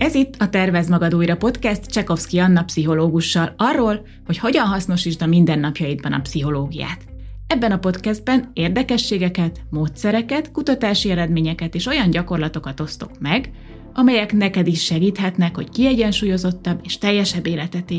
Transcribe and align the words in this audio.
Ez 0.00 0.14
itt 0.14 0.34
a 0.38 0.48
Tervez 0.48 0.88
Magad 0.88 1.14
Újra 1.14 1.36
podcast 1.36 1.86
Csekovszki 1.86 2.38
Anna 2.38 2.64
pszichológussal 2.64 3.54
arról, 3.56 4.06
hogy 4.26 4.38
hogyan 4.38 4.66
hasznosítsd 4.66 5.22
a 5.22 5.26
mindennapjaidban 5.26 6.12
a 6.12 6.20
pszichológiát. 6.20 7.04
Ebben 7.46 7.72
a 7.72 7.78
podcastben 7.78 8.50
érdekességeket, 8.52 9.60
módszereket, 9.70 10.50
kutatási 10.50 11.10
eredményeket 11.10 11.74
és 11.74 11.86
olyan 11.86 12.10
gyakorlatokat 12.10 12.80
osztok 12.80 13.10
meg, 13.18 13.50
amelyek 13.92 14.32
neked 14.32 14.66
is 14.66 14.84
segíthetnek, 14.84 15.54
hogy 15.54 15.70
kiegyensúlyozottabb 15.70 16.80
és 16.82 16.98
teljesebb 16.98 17.46
életet 17.46 17.92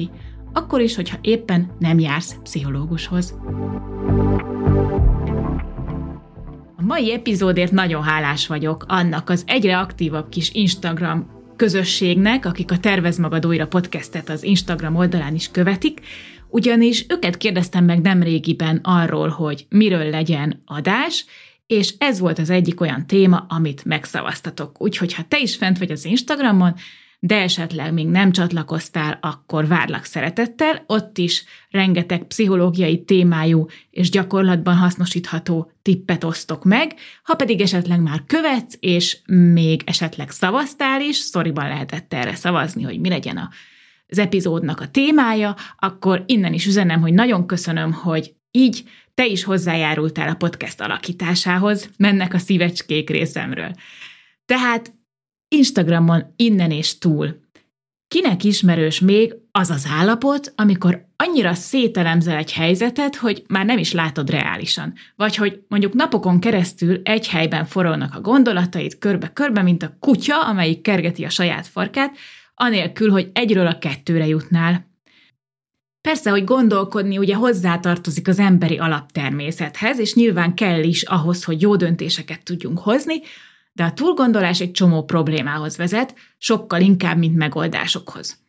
akkor 0.54 0.82
is, 0.82 0.96
hogyha 0.96 1.18
éppen 1.22 1.72
nem 1.80 2.00
jársz 2.00 2.36
pszichológushoz. 2.44 3.36
A 6.78 6.84
mai 6.84 7.14
epizódért 7.14 7.72
nagyon 7.72 8.04
hálás 8.04 8.48
vagyok 8.48 8.86
annak 8.88 9.30
az 9.30 9.44
egyre 9.48 9.80
aktívabb 9.80 10.30
kis 10.30 10.52
Instagram 10.54 11.40
közösségnek, 11.62 12.46
akik 12.46 12.72
a 12.72 12.80
Tervez 12.80 13.18
Magad 13.18 13.46
Újra 13.46 13.68
podcastet 13.68 14.30
az 14.30 14.44
Instagram 14.44 14.96
oldalán 14.96 15.36
is 15.36 15.52
követik, 15.52 16.00
ugyanis 16.50 17.06
őket 17.10 17.38
kérdeztem 17.38 17.86
meg 17.86 18.02
nemrégiben 18.02 18.80
arról, 18.84 19.28
hogy 19.30 19.66
miről 19.70 20.10
legyen 20.10 20.62
adás, 20.66 21.26
és 21.68 21.94
ez 21.98 22.20
volt 22.20 22.40
az 22.40 22.50
egyik 22.50 22.82
olyan 22.82 23.08
téma, 23.08 23.46
amit 23.50 23.86
megszavaztatok. 23.86 24.82
Úgyhogy 24.82 25.14
ha 25.14 25.24
te 25.28 25.40
is 25.40 25.56
fent 25.56 25.78
vagy 25.78 25.92
az 25.92 26.06
Instagramon, 26.06 26.76
de 27.24 27.42
esetleg 27.42 27.94
még 27.94 28.08
nem 28.08 28.32
csatlakoztál, 28.32 29.18
akkor 29.22 29.68
várlak 29.68 30.04
szeretettel. 30.04 30.84
Ott 30.88 31.18
is 31.18 31.44
rengeteg 31.70 32.24
pszichológiai 32.24 33.04
témájú 33.04 33.66
és 33.90 34.10
gyakorlatban 34.10 34.76
hasznosítható 34.76 35.72
tippet 35.82 36.24
osztok 36.24 36.64
meg. 36.64 36.94
Ha 37.24 37.36
pedig 37.36 37.62
esetleg 37.62 38.02
már 38.02 38.24
követsz, 38.28 38.78
és 38.80 39.18
még 39.26 39.82
esetleg 39.86 40.30
szavaztál 40.30 41.02
is, 41.02 41.16
szoriban 41.16 41.68
lehetett 41.68 42.14
erre 42.14 42.36
szavazni, 42.36 42.84
hogy 42.84 43.00
mi 43.00 43.10
legyen 43.10 43.38
a, 43.38 43.50
az 44.08 44.18
epizódnak 44.18 44.80
a 44.80 44.88
témája, 44.88 45.56
akkor 45.80 46.24
innen 46.26 46.54
is 46.54 46.66
üzenem, 46.66 47.02
hogy 47.02 47.14
nagyon 47.14 47.48
köszönöm, 47.48 47.92
hogy 47.92 48.34
így 48.52 48.84
te 49.14 49.26
is 49.26 49.44
hozzájárultál 49.44 50.30
a 50.30 50.36
podcast 50.36 50.82
alakításához, 50.82 51.90
mennek 51.98 52.34
a 52.34 52.38
szívecskék 52.38 53.10
részemről. 53.10 53.72
Tehát 54.46 54.94
Instagramon 55.56 56.34
innen 56.36 56.72
és 56.72 56.98
túl. 56.98 57.40
Kinek 58.08 58.44
ismerős 58.44 59.00
még 59.00 59.36
az 59.52 59.70
az 59.70 59.88
állapot, 59.90 60.54
amikor 60.56 61.06
annyira 61.16 61.54
szételemzel 61.54 62.38
egy 62.38 62.54
helyzetet, 62.54 63.16
hogy 63.16 63.44
már 63.48 63.66
nem 63.66 63.78
is 63.78 63.92
látod 63.92 64.30
reálisan. 64.30 64.94
Vagy 65.16 65.36
hogy 65.36 65.64
mondjuk 65.68 65.94
napokon 65.94 66.40
keresztül 66.40 67.02
egy 67.04 67.28
helyben 67.28 67.66
forolnak 67.66 68.16
a 68.16 68.22
gondolataid 68.22 68.98
körbe-körbe, 68.98 69.62
mint 69.62 69.84
a 69.84 69.98
kutya, 70.00 70.42
amelyik 70.42 70.82
kergeti 70.82 71.24
a 71.24 71.30
saját 71.30 71.68
farkát, 71.68 72.18
anélkül, 72.56 73.10
hogy 73.10 73.30
egyről 73.34 73.68
a 73.68 73.78
kettőre 73.78 74.28
jutnál. 74.28 74.90
Persze, 76.02 76.30
hogy 76.30 76.44
gondolkodni 76.44 77.18
ugye 77.18 77.36
hozzátartozik 77.36 78.28
az 78.28 78.40
emberi 78.40 78.78
alaptermészethez, 78.78 80.00
és 80.00 80.14
nyilván 80.14 80.54
kell 80.54 80.84
is 80.84 81.04
ahhoz, 81.04 81.44
hogy 81.44 81.62
jó 81.62 81.76
döntéseket 81.76 82.44
tudjunk 82.44 82.80
hozni, 82.80 83.22
de 83.74 83.84
a 83.84 83.94
túlgondolás 83.94 84.62
egy 84.62 84.72
csomó 84.72 85.04
problémához 85.04 85.78
vezet, 85.78 86.16
sokkal 86.38 86.82
inkább, 86.82 87.18
mint 87.18 87.36
megoldásokhoz. 87.36 88.40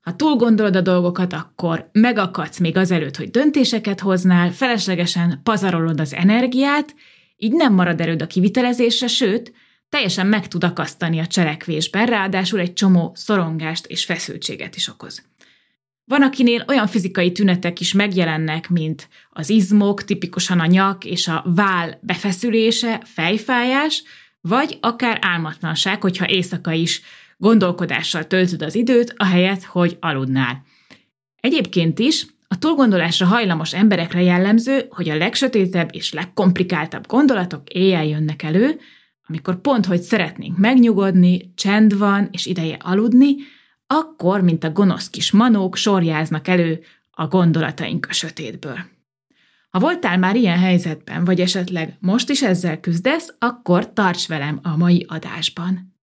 Ha 0.00 0.16
túl 0.16 0.36
gondolod 0.36 0.76
a 0.76 0.80
dolgokat, 0.80 1.32
akkor 1.32 1.88
megakadsz 1.92 2.58
még 2.58 2.76
azelőtt, 2.76 3.16
hogy 3.16 3.30
döntéseket 3.30 4.00
hoznál, 4.00 4.50
feleslegesen 4.50 5.40
pazarolod 5.42 6.00
az 6.00 6.14
energiát, 6.14 6.94
így 7.36 7.52
nem 7.52 7.74
marad 7.74 8.00
erőd 8.00 8.22
a 8.22 8.26
kivitelezésre, 8.26 9.06
sőt, 9.06 9.52
teljesen 9.88 10.26
meg 10.26 10.48
tud 10.48 10.64
akasztani 10.64 11.18
a 11.18 11.26
cselekvésben, 11.26 12.06
ráadásul 12.06 12.60
egy 12.60 12.72
csomó 12.72 13.12
szorongást 13.14 13.86
és 13.86 14.04
feszültséget 14.04 14.76
is 14.76 14.88
okoz. 14.88 15.28
Van, 16.04 16.22
akinél 16.22 16.64
olyan 16.68 16.86
fizikai 16.86 17.32
tünetek 17.32 17.80
is 17.80 17.92
megjelennek, 17.92 18.68
mint 18.68 19.08
az 19.30 19.50
izmok, 19.50 20.04
tipikusan 20.04 20.60
a 20.60 20.66
nyak 20.66 21.04
és 21.04 21.28
a 21.28 21.44
váll 21.54 21.98
befeszülése, 22.00 23.02
fejfájás, 23.04 24.02
vagy 24.40 24.78
akár 24.80 25.18
álmatlanság, 25.20 26.00
hogyha 26.00 26.28
éjszaka 26.28 26.72
is 26.72 27.02
gondolkodással 27.36 28.26
töltöd 28.26 28.62
az 28.62 28.74
időt, 28.74 29.14
ahelyett, 29.16 29.62
hogy 29.62 29.96
aludnál. 30.00 30.62
Egyébként 31.40 31.98
is 31.98 32.26
a 32.48 32.58
túlgondolásra 32.58 33.26
hajlamos 33.26 33.74
emberekre 33.74 34.22
jellemző, 34.22 34.86
hogy 34.90 35.08
a 35.08 35.16
legsötétebb 35.16 35.88
és 35.92 36.12
legkomplikáltabb 36.12 37.06
gondolatok 37.06 37.68
éjjel 37.68 38.04
jönnek 38.04 38.42
elő, 38.42 38.80
amikor 39.26 39.60
pont, 39.60 39.86
hogy 39.86 40.00
szeretnénk 40.00 40.58
megnyugodni, 40.58 41.52
csend 41.54 41.98
van 41.98 42.28
és 42.32 42.46
ideje 42.46 42.76
aludni, 42.80 43.34
akkor, 43.86 44.40
mint 44.40 44.64
a 44.64 44.70
gonosz 44.70 45.10
kis 45.10 45.30
manók 45.30 45.76
sorjáznak 45.76 46.48
elő 46.48 46.80
a 47.10 47.26
gondolataink 47.26 48.06
a 48.08 48.12
sötétből. 48.12 48.78
Ha 49.70 49.78
voltál 49.78 50.18
már 50.18 50.36
ilyen 50.36 50.58
helyzetben, 50.58 51.24
vagy 51.24 51.40
esetleg 51.40 51.96
most 52.00 52.30
is 52.30 52.42
ezzel 52.42 52.80
küzdesz, 52.80 53.34
akkor 53.38 53.92
tarts 53.92 54.28
velem 54.28 54.60
a 54.62 54.76
mai 54.76 55.04
adásban. 55.08 55.94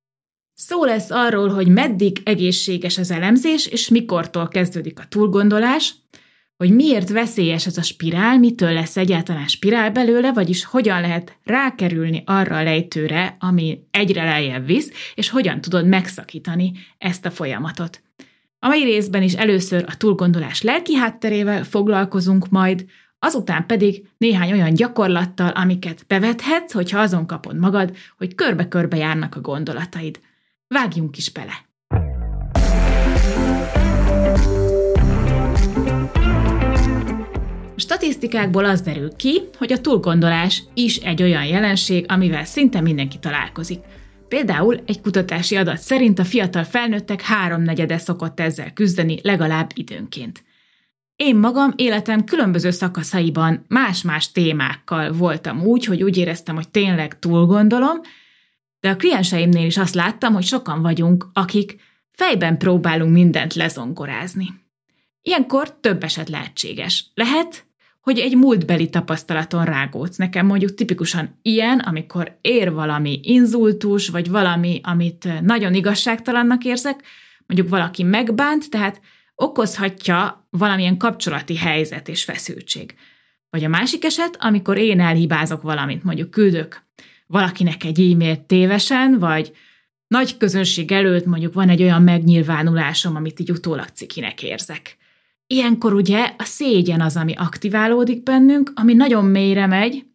Szó 0.54 0.84
lesz 0.84 1.10
arról, 1.10 1.50
hogy 1.50 1.68
meddig 1.68 2.18
egészséges 2.24 2.98
az 2.98 3.12
elemzés, 3.12 3.66
és 3.66 3.90
mikortól 3.90 4.48
kezdődik 4.48 5.00
a 5.00 5.08
túlgondolás, 5.10 5.96
hogy 6.58 6.72
miért 6.72 7.10
veszélyes 7.10 7.66
ez 7.66 7.78
a 7.78 7.82
spirál, 7.82 8.40
mitől 8.40 8.74
lesz 8.74 8.98
egyáltalán 8.98 9.48
spirál 9.48 9.92
belőle, 9.92 10.34
vagyis 10.34 10.66
hogyan 10.66 11.02
lehet 11.02 11.38
rákerülni 11.44 12.24
arra 12.26 12.58
a 12.58 12.64
lejtőre, 12.64 13.36
ami 13.40 13.80
egyre 13.92 14.24
lejjebb 14.24 14.66
visz, 14.66 14.92
és 15.16 15.30
hogyan 15.30 15.62
tudod 15.62 15.88
megszakítani 15.88 16.72
ezt 16.98 17.26
a 17.26 17.32
folyamatot. 17.32 18.02
A 18.60 18.68
mai 18.68 18.84
részben 18.84 19.24
is 19.24 19.34
először 19.34 19.84
a 19.88 19.98
túlgondolás 19.98 20.62
lelki 20.62 20.96
hátterével 20.96 21.64
foglalkozunk 21.64 22.50
majd, 22.50 22.86
azután 23.20 23.66
pedig 23.66 24.10
néhány 24.18 24.52
olyan 24.52 24.74
gyakorlattal, 24.74 25.50
amiket 25.50 26.06
bevethetsz, 26.08 26.74
hogyha 26.74 27.00
azon 27.00 27.28
kapod 27.28 27.58
magad, 27.58 27.96
hogy 28.18 28.36
körbe-körbe 28.36 28.98
járnak 28.98 29.36
a 29.36 29.42
gondolataid. 29.42 30.20
Vágjunk 30.68 31.18
is 31.18 31.32
bele! 31.32 31.66
A 37.76 37.80
statisztikákból 37.80 38.66
az 38.66 38.82
derül 38.82 39.16
ki, 39.16 39.42
hogy 39.58 39.72
a 39.72 39.82
túlgondolás 39.82 40.64
is 40.74 40.96
egy 40.96 41.22
olyan 41.22 41.46
jelenség, 41.46 42.06
amivel 42.08 42.46
szinte 42.46 42.82
mindenki 42.82 43.20
találkozik. 43.20 43.80
Például 44.28 44.80
egy 44.86 45.02
kutatási 45.02 45.56
adat 45.56 45.78
szerint 45.78 46.20
a 46.20 46.24
fiatal 46.24 46.64
felnőttek 46.64 47.22
háromnegyede 47.22 47.98
szokott 47.98 48.40
ezzel 48.40 48.74
küzdeni 48.74 49.20
legalább 49.22 49.70
időnként. 49.74 50.44
Én 51.18 51.36
magam 51.36 51.74
életem 51.76 52.24
különböző 52.24 52.70
szakaszaiban 52.70 53.66
más-más 53.68 54.32
témákkal 54.32 55.12
voltam 55.12 55.62
úgy, 55.62 55.86
hogy 55.86 56.04
úgy 56.04 56.18
éreztem, 56.18 56.56
hogy 56.56 56.70
tényleg 56.70 57.20
túl 57.20 57.46
gondolom, 57.46 58.00
de 58.80 58.90
a 58.90 58.96
klienseimnél 58.96 59.66
is 59.66 59.78
azt 59.78 59.94
láttam, 59.94 60.34
hogy 60.34 60.44
sokan 60.44 60.82
vagyunk, 60.82 61.28
akik 61.34 61.76
fejben 62.10 62.58
próbálunk 62.58 63.14
mindent 63.14 63.54
lezongorázni. 63.54 64.54
Ilyenkor 65.22 65.80
több 65.80 66.04
eset 66.04 66.30
lehetséges. 66.30 67.12
Lehet, 67.14 67.66
hogy 68.02 68.20
egy 68.20 68.36
múltbeli 68.36 68.90
tapasztalaton 68.90 69.66
rágódsz. 69.66 70.18
Nekem 70.18 70.46
mondjuk 70.46 70.74
tipikusan 70.74 71.40
ilyen, 71.42 71.80
amikor 71.80 72.38
ér 72.42 72.74
valami 72.74 73.20
inzultus, 73.24 74.10
vagy 74.10 74.30
valami, 74.30 74.80
amit 74.84 75.42
nagyon 75.42 75.74
igazságtalannak 75.74 76.64
érzek, 76.64 77.04
mondjuk 77.46 77.70
valaki 77.70 78.04
megbánt, 78.04 78.70
tehát 78.70 79.02
okozhatja 79.40 80.48
valamilyen 80.50 80.98
kapcsolati 80.98 81.58
helyzet 81.58 82.08
és 82.08 82.24
feszültség. 82.24 82.96
Vagy 83.50 83.64
a 83.64 83.68
másik 83.68 84.04
eset, 84.04 84.38
amikor 84.40 84.78
én 84.78 85.00
elhibázok 85.00 85.62
valamit, 85.62 86.04
mondjuk 86.04 86.30
küldök 86.30 86.86
valakinek 87.28 87.84
egy 87.84 88.00
e-mailt 88.00 88.42
tévesen, 88.42 89.20
vagy 89.20 89.52
nagy 90.08 90.38
közönség 90.38 90.92
előtt 90.92 91.26
mondjuk 91.26 91.54
van 91.54 91.70
egy 91.70 91.82
olyan 91.82 92.02
megnyilvánulásom, 92.02 93.16
amit 93.16 93.40
így 93.40 93.52
utólag 93.52 93.88
cikinek 93.94 94.44
érzek. 94.44 94.98
Ilyenkor 95.48 95.94
ugye 95.94 96.34
a 96.38 96.44
szégyen 96.44 97.02
az, 97.02 97.16
ami 97.16 97.34
aktiválódik 97.36 98.24
bennünk, 98.24 98.72
ami 98.76 98.94
nagyon 98.94 99.26
mélyre 99.26 99.68
megy, 99.68 100.06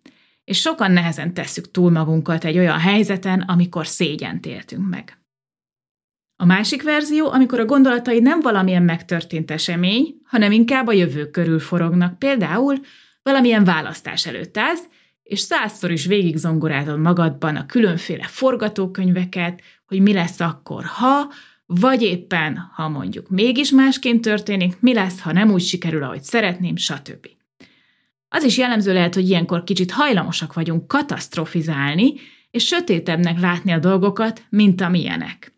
és 0.45 0.61
sokan 0.61 0.93
nehezen 0.93 1.35
tesszük 1.35 1.71
túl 1.71 1.91
magunkat 1.91 2.45
egy 2.45 2.59
olyan 2.59 2.79
helyzeten, 2.79 3.41
amikor 3.41 3.87
szégyent 3.87 4.47
éltünk 4.47 4.89
meg. 4.89 5.22
A 6.43 6.45
másik 6.45 6.83
verzió, 6.83 7.31
amikor 7.31 7.61
a 7.61 7.65
gondolatai 7.65 8.21
nem 8.21 8.41
valamilyen 8.41 8.83
megtörtént 8.83 9.51
esemény, 9.51 10.15
hanem 10.25 10.53
inkább 10.53 10.87
a 10.87 10.93
jövő 10.93 11.31
körül 11.31 11.59
forognak. 11.59 12.19
Például 12.19 12.77
valamilyen 13.23 13.65
választás 13.65 14.27
előtt 14.27 14.59
állsz, 14.59 14.85
és 15.23 15.41
százszor 15.41 15.91
is 15.91 16.07
végig 16.07 16.37
zongorázod 16.37 16.99
magadban 16.99 17.57
a 17.57 17.67
különféle 17.67 18.27
forgatókönyveket, 18.27 19.61
hogy 19.87 20.01
mi 20.01 20.13
lesz 20.13 20.41
akkor, 20.41 20.85
ha, 20.85 21.33
vagy 21.67 22.03
éppen, 22.03 22.71
ha 22.75 22.89
mondjuk 22.89 23.29
mégis 23.29 23.71
másként 23.71 24.21
történik, 24.21 24.81
mi 24.81 24.95
lesz, 24.95 25.21
ha 25.21 25.33
nem 25.33 25.51
úgy 25.51 25.63
sikerül, 25.63 26.03
ahogy 26.03 26.23
szeretném, 26.23 26.77
stb. 26.77 27.27
Az 28.29 28.45
is 28.45 28.59
jellemző 28.59 28.93
lehet, 28.93 29.15
hogy 29.15 29.29
ilyenkor 29.29 29.65
kicsit 29.65 29.91
hajlamosak 29.91 30.53
vagyunk 30.53 30.87
katasztrofizálni, 30.87 32.15
és 32.51 32.67
sötétebbnek 32.67 33.41
látni 33.41 33.73
a 33.73 33.79
dolgokat, 33.79 34.43
mint 34.49 34.81
amilyenek. 34.81 35.53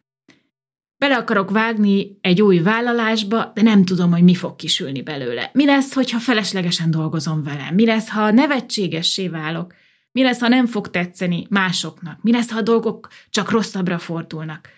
Bele 1.04 1.16
akarok 1.16 1.50
vágni 1.50 2.18
egy 2.20 2.42
új 2.42 2.58
vállalásba, 2.58 3.50
de 3.54 3.62
nem 3.62 3.84
tudom, 3.84 4.12
hogy 4.12 4.22
mi 4.22 4.34
fog 4.34 4.56
kisülni 4.56 5.02
belőle. 5.02 5.50
Mi 5.52 5.64
lesz, 5.64 5.94
hogyha 5.94 6.18
feleslegesen 6.18 6.90
dolgozom 6.90 7.42
vele? 7.42 7.70
Mi 7.70 7.86
lesz, 7.86 8.08
ha 8.08 8.30
nevetségessé 8.30 9.28
válok? 9.28 9.74
Mi 10.12 10.22
lesz, 10.22 10.40
ha 10.40 10.48
nem 10.48 10.66
fog 10.66 10.90
tetszeni 10.90 11.46
másoknak? 11.50 12.22
Mi 12.22 12.32
lesz, 12.32 12.50
ha 12.50 12.58
a 12.58 12.62
dolgok 12.62 13.08
csak 13.30 13.50
rosszabbra 13.50 13.98
fordulnak? 13.98 14.68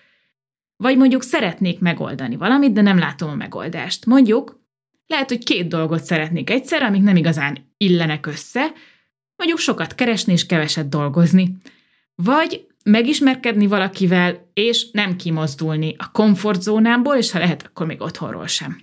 Vagy 0.76 0.96
mondjuk 0.96 1.22
szeretnék 1.22 1.80
megoldani 1.80 2.36
valamit, 2.36 2.72
de 2.72 2.80
nem 2.80 2.98
látom 2.98 3.30
a 3.30 3.34
megoldást. 3.34 4.06
Mondjuk, 4.06 4.60
lehet, 5.06 5.28
hogy 5.28 5.44
két 5.44 5.68
dolgot 5.68 6.04
szeretnék 6.04 6.50
egyszer, 6.50 6.82
amik 6.82 7.02
nem 7.02 7.16
igazán 7.16 7.72
illenek 7.76 8.26
össze, 8.26 8.72
mondjuk 9.36 9.58
sokat 9.58 9.94
keresni 9.94 10.32
és 10.32 10.46
keveset 10.46 10.88
dolgozni. 10.88 11.56
Vagy 12.14 12.66
megismerkedni 12.90 13.66
valakivel, 13.66 14.50
és 14.54 14.90
nem 14.90 15.16
kimozdulni 15.16 15.94
a 15.98 16.10
komfortzónámból, 16.10 17.16
és 17.16 17.30
ha 17.30 17.38
lehet, 17.38 17.62
akkor 17.66 17.86
még 17.86 18.00
otthonról 18.00 18.46
sem. 18.46 18.78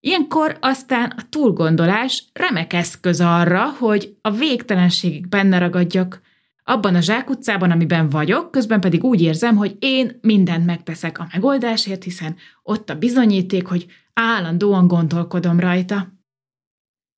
Ilyenkor 0.00 0.56
aztán 0.60 1.12
a 1.16 1.28
túlgondolás 1.28 2.24
remek 2.32 2.72
eszköz 2.72 3.20
arra, 3.20 3.70
hogy 3.78 4.16
a 4.20 4.30
végtelenségig 4.30 5.28
benne 5.28 5.58
ragadjak 5.58 6.20
abban 6.64 6.94
a 6.94 7.00
zsákutcában, 7.00 7.70
amiben 7.70 8.08
vagyok, 8.08 8.50
közben 8.50 8.80
pedig 8.80 9.04
úgy 9.04 9.22
érzem, 9.22 9.56
hogy 9.56 9.76
én 9.78 10.18
mindent 10.20 10.66
megteszek 10.66 11.18
a 11.18 11.28
megoldásért, 11.32 12.04
hiszen 12.04 12.36
ott 12.62 12.90
a 12.90 12.98
bizonyíték, 12.98 13.66
hogy 13.66 13.86
állandóan 14.12 14.86
gondolkodom 14.86 15.60
rajta. 15.60 16.12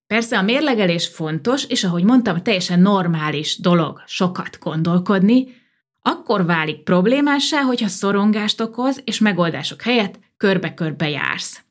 Persze 0.07 0.39
a 0.39 0.43
mérlegelés 0.43 1.07
fontos, 1.09 1.65
és 1.65 1.85
ahogy 1.85 2.05
mondtam, 2.05 2.43
teljesen 2.43 2.81
normális 2.81 3.59
dolog 3.61 4.03
sokat 4.07 4.59
gondolkodni, 4.61 5.63
akkor 6.06 6.45
válik 6.45 6.83
problémássá, 6.83 7.61
hogyha 7.61 7.89
szorongást 7.89 8.61
okoz, 8.61 9.01
és 9.05 9.19
megoldások 9.19 9.83
helyett 9.83 10.19
körbe-körbe 10.37 11.09
jársz. 11.09 11.65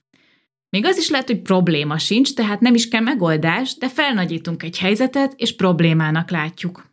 Még 0.69 0.85
az 0.85 0.97
is 0.97 1.09
lehet, 1.09 1.27
hogy 1.27 1.41
probléma 1.41 1.97
sincs, 1.97 2.33
tehát 2.33 2.59
nem 2.59 2.75
is 2.75 2.87
kell 2.87 3.01
megoldás, 3.01 3.77
de 3.77 3.89
felnagyítunk 3.89 4.63
egy 4.63 4.77
helyzetet, 4.77 5.33
és 5.35 5.55
problémának 5.55 6.29
látjuk. 6.29 6.85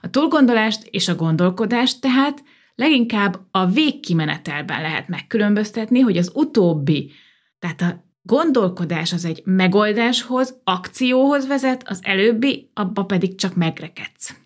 A 0.00 0.10
túlgondolást 0.10 0.86
és 0.90 1.08
a 1.08 1.14
gondolkodást 1.14 2.00
tehát 2.00 2.42
leginkább 2.74 3.40
a 3.50 3.66
végkimenetelben 3.66 4.80
lehet 4.80 5.08
megkülönböztetni, 5.08 6.00
hogy 6.00 6.16
az 6.16 6.30
utóbbi, 6.34 7.12
tehát 7.58 7.80
a 7.80 8.04
gondolkodás 8.22 9.12
az 9.12 9.24
egy 9.24 9.42
megoldáshoz, 9.44 10.60
akcióhoz 10.64 11.46
vezet, 11.46 11.88
az 11.88 12.00
előbbi, 12.02 12.70
abba 12.74 13.04
pedig 13.04 13.34
csak 13.34 13.54
megrekedsz. 13.54 14.45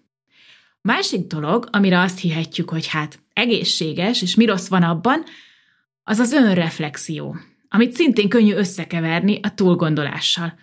Másik 0.82 1.26
dolog, 1.26 1.68
amire 1.70 2.00
azt 2.00 2.18
hihetjük, 2.18 2.70
hogy 2.70 2.86
hát 2.86 3.18
egészséges, 3.32 4.22
és 4.22 4.34
mi 4.34 4.44
rossz 4.44 4.68
van 4.68 4.82
abban, 4.82 5.24
az 6.02 6.18
az 6.18 6.32
önreflexió, 6.32 7.36
amit 7.68 7.92
szintén 7.92 8.28
könnyű 8.28 8.54
összekeverni 8.54 9.40
a 9.42 9.54
túlgondolással. 9.54 10.58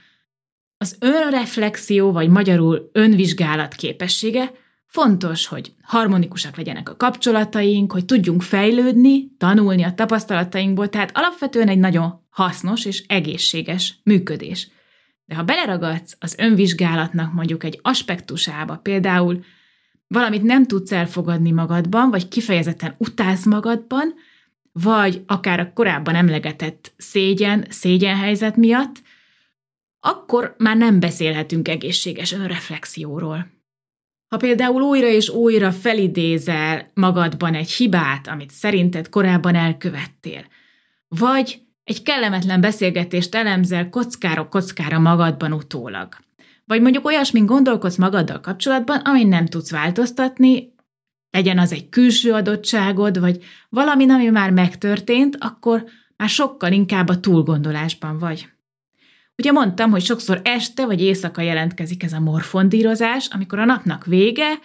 Az 0.77 0.97
önreflexió, 0.99 2.11
vagy 2.11 2.29
magyarul 2.29 2.89
önvizsgálat 2.93 3.75
képessége 3.75 4.51
fontos, 4.85 5.47
hogy 5.47 5.73
harmonikusak 5.81 6.57
legyenek 6.57 6.89
a 6.89 6.95
kapcsolataink, 6.95 7.91
hogy 7.91 8.05
tudjunk 8.05 8.41
fejlődni, 8.41 9.35
tanulni 9.37 9.83
a 9.83 9.93
tapasztalatainkból, 9.93 10.89
tehát 10.89 11.17
alapvetően 11.17 11.67
egy 11.67 11.79
nagyon 11.79 12.25
hasznos 12.29 12.85
és 12.85 13.03
egészséges 13.07 13.99
működés. 14.03 14.69
De 15.25 15.35
ha 15.35 15.43
beleragadsz 15.43 16.17
az 16.19 16.35
önvizsgálatnak 16.37 17.33
mondjuk 17.33 17.63
egy 17.63 17.79
aspektusába, 17.81 18.77
például 18.77 19.43
valamit 20.07 20.43
nem 20.43 20.65
tudsz 20.65 20.91
elfogadni 20.91 21.51
magadban, 21.51 22.09
vagy 22.09 22.27
kifejezetten 22.27 22.95
utálsz 22.97 23.45
magadban, 23.45 24.13
vagy 24.71 25.23
akár 25.25 25.59
a 25.59 25.73
korábban 25.73 26.15
emlegetett 26.15 26.93
szégyen, 26.97 27.65
szégyenhelyzet 27.69 28.55
miatt, 28.55 29.01
akkor 29.99 30.55
már 30.57 30.77
nem 30.77 30.99
beszélhetünk 30.99 31.67
egészséges 31.67 32.31
önreflexióról. 32.31 33.55
Ha 34.27 34.37
például 34.37 34.81
újra 34.81 35.07
és 35.07 35.29
újra 35.29 35.71
felidézel 35.71 36.91
magadban 36.93 37.53
egy 37.53 37.71
hibát, 37.71 38.27
amit 38.27 38.51
szerinted 38.51 39.09
korábban 39.09 39.55
elkövettél, 39.55 40.45
vagy 41.07 41.61
egy 41.83 42.01
kellemetlen 42.01 42.61
beszélgetést 42.61 43.35
elemzel 43.35 43.89
kockára 43.89 44.49
kockára 44.49 44.99
magadban 44.99 45.53
utólag, 45.53 46.17
vagy 46.67 46.81
mondjuk 46.81 47.05
olyasmin 47.05 47.45
gondolkodsz 47.45 47.95
magaddal 47.95 48.39
kapcsolatban, 48.39 48.99
amit 48.99 49.27
nem 49.27 49.45
tudsz 49.45 49.71
változtatni, 49.71 50.73
legyen 51.31 51.59
az 51.59 51.71
egy 51.71 51.89
külső 51.89 52.31
adottságod, 52.31 53.19
vagy 53.19 53.43
valami, 53.69 54.09
ami 54.09 54.29
már 54.29 54.51
megtörtént, 54.51 55.37
akkor 55.39 55.85
már 56.17 56.29
sokkal 56.29 56.71
inkább 56.71 57.09
a 57.09 57.19
túlgondolásban 57.19 58.17
vagy. 58.17 58.49
Ugye 59.37 59.51
mondtam, 59.51 59.91
hogy 59.91 60.03
sokszor 60.03 60.41
este 60.43 60.85
vagy 60.85 61.01
éjszaka 61.01 61.41
jelentkezik 61.41 62.03
ez 62.03 62.13
a 62.13 62.19
morfondírozás, 62.19 63.27
amikor 63.27 63.59
a 63.59 63.65
napnak 63.65 64.05
vége, 64.05 64.59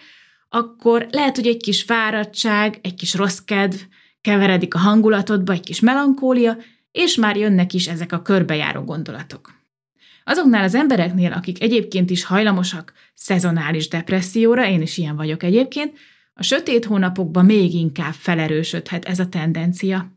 akkor 0.49 1.07
lehet, 1.11 1.35
hogy 1.35 1.47
egy 1.47 1.61
kis 1.61 1.83
fáradtság, 1.83 2.79
egy 2.81 2.95
kis 2.95 3.13
rossz 3.13 3.39
kedv 3.39 3.75
keveredik 4.21 4.75
a 4.75 4.77
hangulatodba, 4.77 5.53
egy 5.53 5.63
kis 5.63 5.79
melankólia, 5.79 6.57
és 6.91 7.15
már 7.15 7.37
jönnek 7.37 7.73
is 7.73 7.87
ezek 7.87 8.11
a 8.11 8.21
körbejáró 8.21 8.81
gondolatok. 8.81 9.62
Azoknál 10.23 10.63
az 10.63 10.75
embereknél, 10.75 11.31
akik 11.31 11.61
egyébként 11.61 12.09
is 12.09 12.23
hajlamosak 12.23 12.93
szezonális 13.13 13.87
depresszióra, 13.87 14.67
én 14.67 14.81
is 14.81 14.97
ilyen 14.97 15.15
vagyok 15.15 15.43
egyébként, 15.43 15.97
a 16.33 16.43
sötét 16.43 16.85
hónapokban 16.85 17.45
még 17.45 17.73
inkább 17.73 18.13
felerősödhet 18.13 19.05
ez 19.05 19.19
a 19.19 19.29
tendencia. 19.29 20.11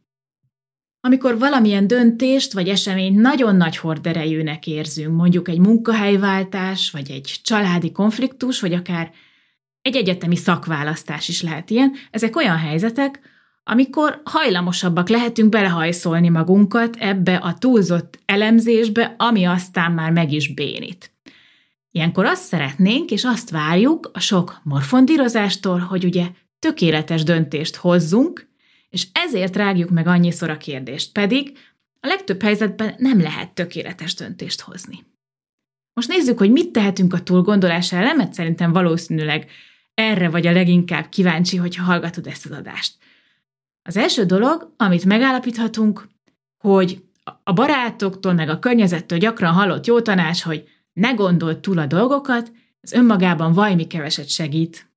Amikor 1.01 1.39
valamilyen 1.39 1.87
döntést 1.87 2.53
vagy 2.53 2.69
eseményt 2.69 3.21
nagyon 3.21 3.57
nagy 3.57 3.77
horderejűnek 3.77 4.67
érzünk, 4.67 5.17
mondjuk 5.17 5.49
egy 5.49 5.59
munkahelyváltás, 5.59 6.91
vagy 6.91 7.11
egy 7.11 7.41
családi 7.43 7.93
konfliktus, 7.93 8.61
vagy 8.61 8.73
akár 8.73 9.13
egy 9.83 9.97
egyetemi 9.97 10.37
szakválasztás 10.37 11.29
is 11.29 11.43
lehet 11.43 11.71
ilyen, 11.71 11.93
ezek 12.11 12.37
olyan 12.37 12.57
helyzetek, 12.57 13.21
amikor 13.69 14.21
hajlamosabbak 14.25 15.09
lehetünk 15.09 15.49
belehajszolni 15.49 16.29
magunkat 16.29 16.97
ebbe 16.99 17.37
a 17.37 17.55
túlzott 17.59 18.19
elemzésbe, 18.25 19.15
ami 19.19 19.45
aztán 19.45 19.93
már 19.93 20.13
meg 20.13 20.33
is 20.33 20.55
bénít. 20.55 21.15
Ilyenkor 21.91 22.25
azt 22.25 22.43
szeretnénk, 22.43 23.11
és 23.11 23.25
azt 23.25 23.51
várjuk 23.51 24.11
a 24.13 24.21
sok 24.21 24.61
morfondírozástól, 24.63 25.79
hogy 25.79 26.05
ugye 26.05 26.27
tökéletes 26.59 27.23
döntést 27.23 27.77
hozzunk, 27.77 28.49
és 28.89 29.07
ezért 29.13 29.57
rágjuk 29.57 29.91
meg 29.91 30.07
annyiszor 30.07 30.51
a 30.51 30.57
kérdést, 30.57 31.13
pedig 31.13 31.59
a 32.01 32.07
legtöbb 32.07 32.43
helyzetben 32.43 32.95
nem 32.99 33.21
lehet 33.21 33.55
tökéletes 33.55 34.15
döntést 34.15 34.61
hozni. 34.61 35.05
Most 35.93 36.09
nézzük, 36.09 36.39
hogy 36.39 36.51
mit 36.51 36.71
tehetünk 36.71 37.13
a 37.13 37.23
túlgondolás 37.23 37.93
ellen, 37.93 38.17
mert 38.17 38.33
szerintem 38.33 38.73
valószínűleg 38.73 39.51
erre 39.95 40.29
vagy 40.29 40.47
a 40.47 40.53
leginkább 40.53 41.09
kíváncsi, 41.09 41.57
hogyha 41.57 41.85
hallgatod 41.85 42.27
ezt 42.27 42.45
az 42.45 42.51
adást. 42.51 42.95
Az 43.87 43.97
első 43.97 44.25
dolog, 44.25 44.75
amit 44.77 45.05
megállapíthatunk, 45.05 46.09
hogy 46.59 47.05
a 47.45 47.53
barátoktól, 47.53 48.33
meg 48.33 48.49
a 48.49 48.59
környezettől 48.59 49.19
gyakran 49.19 49.53
hallott 49.53 49.87
jó 49.87 50.01
tanács, 50.01 50.43
hogy 50.43 50.69
ne 50.93 51.11
gondold 51.11 51.61
túl 51.61 51.79
a 51.79 51.87
dolgokat, 51.87 52.53
ez 52.81 52.93
önmagában 52.93 53.53
vajmi 53.53 53.87
keveset 53.87 54.29
segít. 54.29 54.91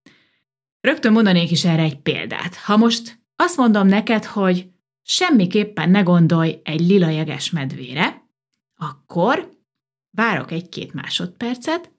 Rögtön 0.82 1.12
mondanék 1.12 1.52
is 1.52 1.66
erre 1.66 1.82
egy 1.82 2.00
példát. 2.00 2.56
Ha 2.56 2.78
most 2.78 3.20
azt 3.36 3.58
mondom 3.58 3.88
neked, 3.88 4.26
hogy 4.26 4.70
semmiképpen 5.04 5.90
ne 5.90 6.02
gondolj 6.02 6.62
egy 6.64 6.80
lila 6.80 7.10
jeges 7.10 7.50
medvére, 7.50 8.24
akkor 8.76 9.50
várok 10.12 10.52
egy-két 10.52 10.94
másodpercet, 10.94 11.92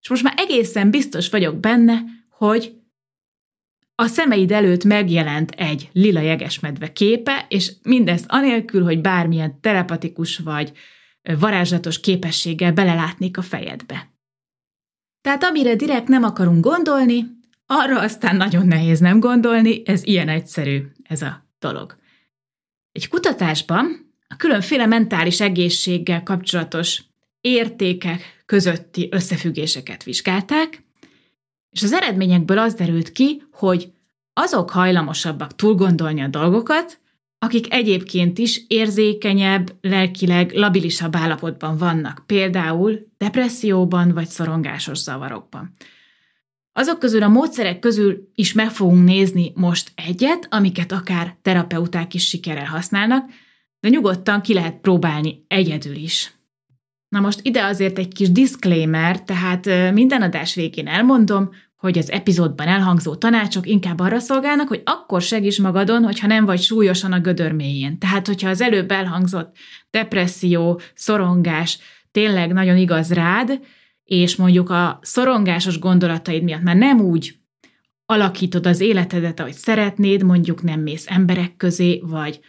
és 0.00 0.08
most 0.08 0.22
már 0.22 0.34
egészen 0.36 0.90
biztos 0.90 1.30
vagyok 1.30 1.56
benne, 1.56 2.02
hogy 2.28 2.76
a 4.00 4.06
szemeid 4.06 4.52
előtt 4.52 4.84
megjelent 4.84 5.50
egy 5.50 5.88
lila 5.92 6.20
jegesmedve 6.20 6.92
képe, 6.92 7.46
és 7.48 7.72
mindezt 7.82 8.24
anélkül, 8.28 8.82
hogy 8.82 9.00
bármilyen 9.00 9.60
telepatikus 9.60 10.38
vagy 10.38 10.72
varázslatos 11.38 12.00
képességgel 12.00 12.72
belelátnék 12.72 13.38
a 13.38 13.42
fejedbe. 13.42 14.12
Tehát 15.20 15.44
amire 15.44 15.74
direkt 15.74 16.08
nem 16.08 16.22
akarunk 16.22 16.64
gondolni, 16.64 17.26
arra 17.66 18.00
aztán 18.00 18.36
nagyon 18.36 18.66
nehéz 18.66 18.98
nem 18.98 19.20
gondolni, 19.20 19.82
ez 19.84 20.04
ilyen 20.04 20.28
egyszerű, 20.28 20.82
ez 21.02 21.22
a 21.22 21.46
dolog. 21.58 21.96
Egy 22.92 23.08
kutatásban 23.08 24.14
a 24.28 24.36
különféle 24.36 24.86
mentális 24.86 25.40
egészséggel 25.40 26.22
kapcsolatos 26.22 27.02
értékek 27.40 28.42
közötti 28.46 29.08
összefüggéseket 29.10 30.02
vizsgálták, 30.02 30.87
és 31.78 31.84
az 31.84 31.92
eredményekből 31.92 32.58
az 32.58 32.74
derült 32.74 33.12
ki, 33.12 33.42
hogy 33.52 33.92
azok 34.32 34.70
hajlamosabbak 34.70 35.54
túlgondolni 35.54 36.20
a 36.20 36.26
dolgokat, 36.26 37.00
akik 37.38 37.72
egyébként 37.72 38.38
is 38.38 38.64
érzékenyebb, 38.68 39.76
lelkileg 39.80 40.52
labilisabb 40.52 41.16
állapotban 41.16 41.76
vannak, 41.76 42.22
például 42.26 42.98
depresszióban 43.16 44.12
vagy 44.12 44.26
szorongásos 44.26 44.98
zavarokban. 44.98 45.72
Azok 46.72 46.98
közül 46.98 47.22
a 47.22 47.28
módszerek 47.28 47.78
közül 47.78 48.30
is 48.34 48.52
meg 48.52 48.70
fogunk 48.70 49.04
nézni 49.04 49.52
most 49.54 49.92
egyet, 49.94 50.46
amiket 50.50 50.92
akár 50.92 51.36
terapeuták 51.42 52.14
is 52.14 52.26
sikerrel 52.26 52.64
használnak, 52.64 53.30
de 53.80 53.88
nyugodtan 53.88 54.40
ki 54.40 54.54
lehet 54.54 54.80
próbálni 54.80 55.44
egyedül 55.48 55.94
is. 55.94 56.32
Na 57.08 57.20
most 57.20 57.40
ide 57.42 57.64
azért 57.64 57.98
egy 57.98 58.12
kis 58.12 58.30
disclaimer, 58.32 59.22
tehát 59.22 59.92
minden 59.92 60.22
adás 60.22 60.54
végén 60.54 60.86
elmondom, 60.86 61.50
hogy 61.78 61.98
az 61.98 62.10
epizódban 62.10 62.66
elhangzó 62.66 63.14
tanácsok 63.14 63.66
inkább 63.66 64.00
arra 64.00 64.18
szolgálnak, 64.18 64.68
hogy 64.68 64.82
akkor 64.84 65.22
segíts 65.22 65.60
magadon, 65.60 66.04
hogyha 66.04 66.26
nem 66.26 66.44
vagy 66.44 66.60
súlyosan 66.60 67.12
a 67.12 67.20
gödör 67.20 67.52
mélyén. 67.52 67.98
Tehát, 67.98 68.26
hogyha 68.26 68.48
az 68.48 68.60
előbb 68.60 68.90
elhangzott 68.90 69.56
depresszió, 69.90 70.80
szorongás 70.94 71.78
tényleg 72.10 72.52
nagyon 72.52 72.76
igaz 72.76 73.12
rád, 73.12 73.60
és 74.04 74.36
mondjuk 74.36 74.70
a 74.70 74.98
szorongásos 75.02 75.78
gondolataid 75.78 76.42
miatt 76.42 76.62
már 76.62 76.76
nem 76.76 77.00
úgy 77.00 77.36
alakítod 78.06 78.66
az 78.66 78.80
életedet, 78.80 79.40
ahogy 79.40 79.52
szeretnéd, 79.52 80.22
mondjuk 80.22 80.62
nem 80.62 80.80
mész 80.80 81.06
emberek 81.08 81.56
közé, 81.56 82.00
vagy 82.04 82.40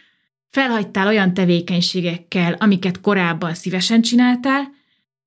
felhagytál 0.48 1.06
olyan 1.06 1.34
tevékenységekkel, 1.34 2.52
amiket 2.52 3.00
korábban 3.00 3.54
szívesen 3.54 4.02
csináltál, 4.02 4.78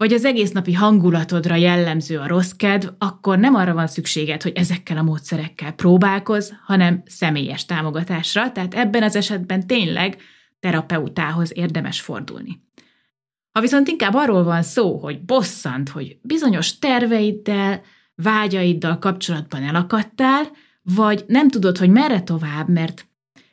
vagy 0.03 0.13
az 0.13 0.25
egész 0.25 0.51
napi 0.51 0.73
hangulatodra 0.73 1.55
jellemző 1.55 2.19
a 2.19 2.27
rossz 2.27 2.51
kedv, 2.51 2.87
akkor 2.97 3.37
nem 3.37 3.55
arra 3.55 3.73
van 3.73 3.87
szükséged, 3.87 4.41
hogy 4.41 4.51
ezekkel 4.55 4.97
a 4.97 5.03
módszerekkel 5.03 5.71
próbálkozz, 5.71 6.51
hanem 6.65 7.03
személyes 7.05 7.65
támogatásra, 7.65 8.51
tehát 8.51 8.73
ebben 8.73 9.03
az 9.03 9.15
esetben 9.15 9.67
tényleg 9.67 10.17
terapeutához 10.59 11.51
érdemes 11.55 12.01
fordulni. 12.01 12.61
Ha 13.51 13.61
viszont 13.61 13.87
inkább 13.87 14.13
arról 14.13 14.43
van 14.43 14.61
szó, 14.61 14.97
hogy 14.97 15.21
bosszant, 15.21 15.89
hogy 15.89 16.17
bizonyos 16.21 16.79
terveiddel, 16.79 17.81
vágyaiddal 18.15 18.99
kapcsolatban 18.99 19.63
elakadtál, 19.63 20.51
vagy 20.81 21.23
nem 21.27 21.49
tudod, 21.49 21.77
hogy 21.77 21.89
merre 21.89 22.21
tovább, 22.21 22.69
mert 22.69 23.07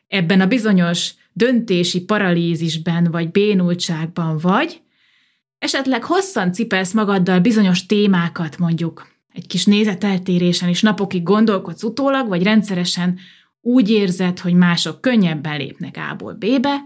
ebben 0.06 0.40
a 0.40 0.46
bizonyos 0.46 1.14
döntési 1.32 2.04
paralízisben 2.04 3.04
vagy 3.10 3.30
bénultságban 3.30 4.38
vagy, 4.38 4.82
esetleg 5.60 6.04
hosszan 6.04 6.52
cipelsz 6.52 6.92
magaddal 6.92 7.40
bizonyos 7.40 7.86
témákat, 7.86 8.58
mondjuk 8.58 9.06
egy 9.32 9.46
kis 9.46 9.64
nézeteltérésen 9.64 10.68
is 10.68 10.82
napokig 10.82 11.22
gondolkodsz 11.22 11.82
utólag, 11.82 12.28
vagy 12.28 12.42
rendszeresen 12.42 13.18
úgy 13.60 13.90
érzed, 13.90 14.38
hogy 14.38 14.54
mások 14.54 15.00
könnyebben 15.00 15.56
lépnek 15.56 15.96
A-ból 16.10 16.32
B-be, 16.34 16.76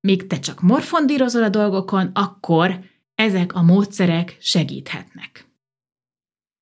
míg 0.00 0.26
te 0.26 0.38
csak 0.38 0.60
morfondírozol 0.60 1.42
a 1.42 1.48
dolgokon, 1.48 2.10
akkor 2.14 2.80
ezek 3.14 3.54
a 3.54 3.62
módszerek 3.62 4.36
segíthetnek. 4.40 5.46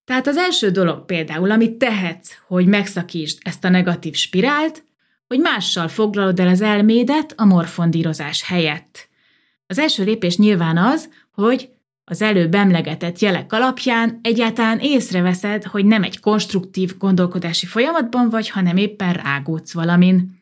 Tehát 0.05 0.27
az 0.27 0.37
első 0.37 0.71
dolog 0.71 1.05
például, 1.05 1.51
amit 1.51 1.79
tehetsz, 1.79 2.31
hogy 2.47 2.67
megszakítsd 2.67 3.39
ezt 3.43 3.65
a 3.65 3.69
negatív 3.69 4.15
spirált, 4.15 4.85
hogy 5.27 5.39
mással 5.39 5.89
foglalod 5.89 6.41
el 6.41 6.49
az 6.49 6.61
elmédet 6.61 7.35
a 7.37 7.45
morfondírozás 7.45 8.43
helyett. 8.43 9.09
Az 9.67 9.79
első 9.79 10.05
lépés 10.05 10.37
nyilván 10.37 10.77
az, 10.77 11.09
hogy 11.37 11.71
az 12.05 12.23
előbb 12.23 12.55
emlegetett 12.55 13.19
jelek 13.19 13.53
alapján 13.53 14.19
egyáltalán 14.23 14.79
észreveszed, 14.79 15.65
hogy 15.65 15.85
nem 15.85 16.03
egy 16.03 16.21
konstruktív 16.21 16.97
gondolkodási 16.99 17.67
folyamatban 17.67 18.31
vagy, 18.31 18.49
hanem 18.49 18.77
éppen 18.77 19.13
rágódsz 19.13 19.73
valamin. 19.73 20.39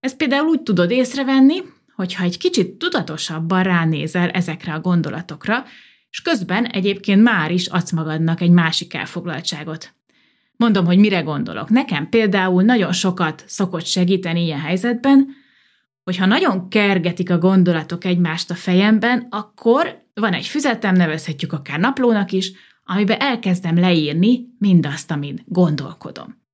Ezt 0.00 0.16
például 0.16 0.46
úgy 0.46 0.62
tudod 0.62 0.90
észrevenni, 0.90 1.62
hogyha 1.94 2.24
egy 2.24 2.38
kicsit 2.38 2.70
tudatosabban 2.70 3.62
ránézel 3.62 4.28
ezekre 4.28 4.72
a 4.72 4.80
gondolatokra, 4.80 5.64
és 6.10 6.22
közben 6.22 6.64
egyébként 6.64 7.22
már 7.22 7.50
is 7.50 7.66
adsz 7.66 7.92
magadnak 7.92 8.40
egy 8.40 8.50
másik 8.50 8.94
elfoglaltságot. 8.94 9.94
Mondom, 10.56 10.86
hogy 10.86 10.98
mire 10.98 11.20
gondolok. 11.20 11.68
Nekem 11.68 12.08
például 12.08 12.62
nagyon 12.62 12.92
sokat 12.92 13.44
szokott 13.46 13.86
segíteni 13.86 14.44
ilyen 14.44 14.60
helyzetben, 14.60 15.28
hogyha 16.04 16.26
nagyon 16.26 16.68
kergetik 16.68 17.30
a 17.30 17.38
gondolatok 17.38 18.04
egymást 18.04 18.50
a 18.50 18.54
fejemben, 18.54 19.26
akkor 19.30 20.05
van 20.20 20.32
egy 20.32 20.46
füzetem, 20.46 20.94
nevezhetjük 20.94 21.52
akár 21.52 21.78
naplónak 21.78 22.32
is, 22.32 22.52
amiben 22.84 23.20
elkezdem 23.20 23.78
leírni 23.78 24.46
mindazt, 24.58 25.10
amit 25.10 25.42
gondolkodom. 25.46 26.44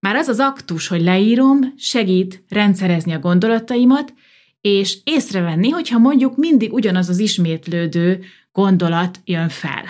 Már 0.00 0.16
az 0.16 0.28
az 0.28 0.38
aktus, 0.38 0.88
hogy 0.88 1.02
leírom, 1.02 1.74
segít 1.76 2.44
rendszerezni 2.48 3.12
a 3.12 3.18
gondolataimat, 3.18 4.14
és 4.60 4.98
észrevenni, 5.04 5.68
hogyha 5.68 5.98
mondjuk 5.98 6.36
mindig 6.36 6.72
ugyanaz 6.72 7.08
az 7.08 7.18
ismétlődő 7.18 8.24
gondolat 8.52 9.20
jön 9.24 9.48
fel. 9.48 9.84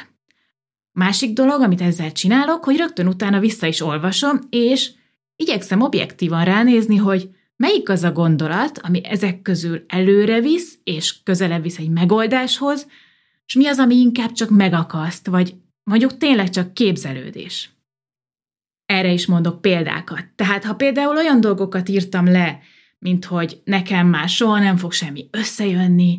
Másik 0.93 1.33
dolog, 1.33 1.61
amit 1.61 1.81
ezzel 1.81 2.13
csinálok, 2.13 2.65
hogy 2.65 2.77
rögtön 2.77 3.07
utána 3.07 3.41
vissza 3.41 3.67
is 3.67 3.81
olvasom, 3.81 4.39
és 4.51 4.91
igyekszem 5.37 5.81
objektívan 5.81 6.45
ránézni, 6.45 6.97
hogy 6.97 7.31
melyik 7.63 7.89
az 7.89 8.03
a 8.03 8.13
gondolat, 8.13 8.79
ami 8.79 9.05
ezek 9.05 9.43
közül 9.43 9.85
előre 9.89 10.41
visz, 10.41 10.79
és 10.85 11.23
közelebb 11.23 11.63
visz 11.63 11.79
egy 11.79 11.89
megoldáshoz, 11.89 12.87
és 13.47 13.55
mi 13.55 13.67
az, 13.67 13.79
ami 13.79 13.95
inkább 13.95 14.33
csak 14.33 14.51
megakaszt, 14.51 15.27
vagy 15.27 15.55
mondjuk 15.83 16.17
tényleg 16.17 16.51
csak 16.51 16.75
képzelődés. 16.75 17.71
Erre 18.87 19.13
is 19.13 19.27
mondok 19.27 19.61
példákat. 19.61 20.25
Tehát, 20.37 20.65
ha 20.65 20.75
például 20.75 21.17
olyan 21.17 21.41
dolgokat 21.41 21.89
írtam 21.89 22.27
le, 22.27 22.59
mint 22.99 23.25
hogy 23.25 23.61
nekem 23.65 24.07
már 24.07 24.29
soha 24.29 24.59
nem 24.59 24.77
fog 24.77 24.93
semmi 24.93 25.29
összejönni, 25.31 26.19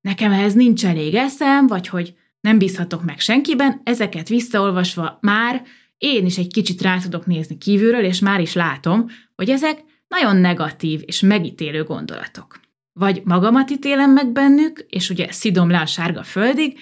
nekem 0.00 0.32
ehhez 0.32 0.54
nincs 0.54 0.84
elég 0.84 1.14
eszem, 1.14 1.66
vagy 1.66 1.88
hogy 1.88 2.14
nem 2.40 2.58
bízhatok 2.58 3.04
meg 3.04 3.20
senkiben, 3.20 3.80
ezeket 3.84 4.28
visszaolvasva 4.28 5.18
már 5.20 5.62
én 5.98 6.26
is 6.26 6.38
egy 6.38 6.52
kicsit 6.52 6.82
rá 6.82 6.98
tudok 6.98 7.26
nézni 7.26 7.58
kívülről, 7.58 8.04
és 8.04 8.18
már 8.18 8.40
is 8.40 8.52
látom, 8.52 9.06
hogy 9.34 9.50
ezek 9.50 9.92
nagyon 10.08 10.36
negatív 10.36 11.02
és 11.04 11.20
megítélő 11.20 11.82
gondolatok. 11.82 12.60
Vagy 12.92 13.22
magamat 13.24 13.70
ítélem 13.70 14.10
meg 14.10 14.32
bennük, 14.32 14.86
és 14.88 15.10
ugye 15.10 15.32
szidom 15.32 15.70
le 15.70 15.80
a 15.80 15.86
sárga 15.86 16.22
földig, 16.22 16.78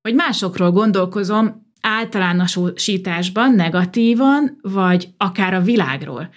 vagy 0.00 0.14
másokról 0.14 0.70
gondolkozom 0.70 1.64
általánosításban, 1.80 3.54
negatívan, 3.54 4.58
vagy 4.62 5.08
akár 5.16 5.54
a 5.54 5.60
világról. 5.60 6.30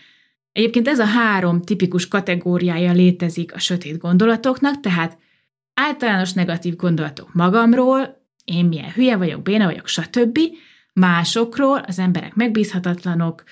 Egyébként 0.51 0.87
ez 0.87 0.99
a 0.99 1.05
három 1.05 1.61
tipikus 1.61 2.07
kategóriája 2.07 2.91
létezik 2.91 3.53
a 3.53 3.59
sötét 3.59 3.97
gondolatoknak, 3.97 4.79
tehát 4.79 5.17
általános 5.73 6.33
negatív 6.33 6.75
gondolatok 6.75 7.33
magamról, 7.33 8.27
én 8.43 8.65
milyen 8.65 8.91
hülye 8.91 9.17
vagyok, 9.17 9.41
béna 9.41 9.65
vagyok, 9.65 9.87
stb. 9.87 10.39
Másokról, 10.93 11.77
az 11.77 11.99
emberek 11.99 12.35
megbízhatatlanok, 12.35 13.43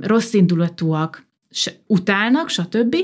rossz 0.00 0.32
indulatúak, 0.32 1.25
utálnak, 1.86 2.48
stb. 2.48 2.96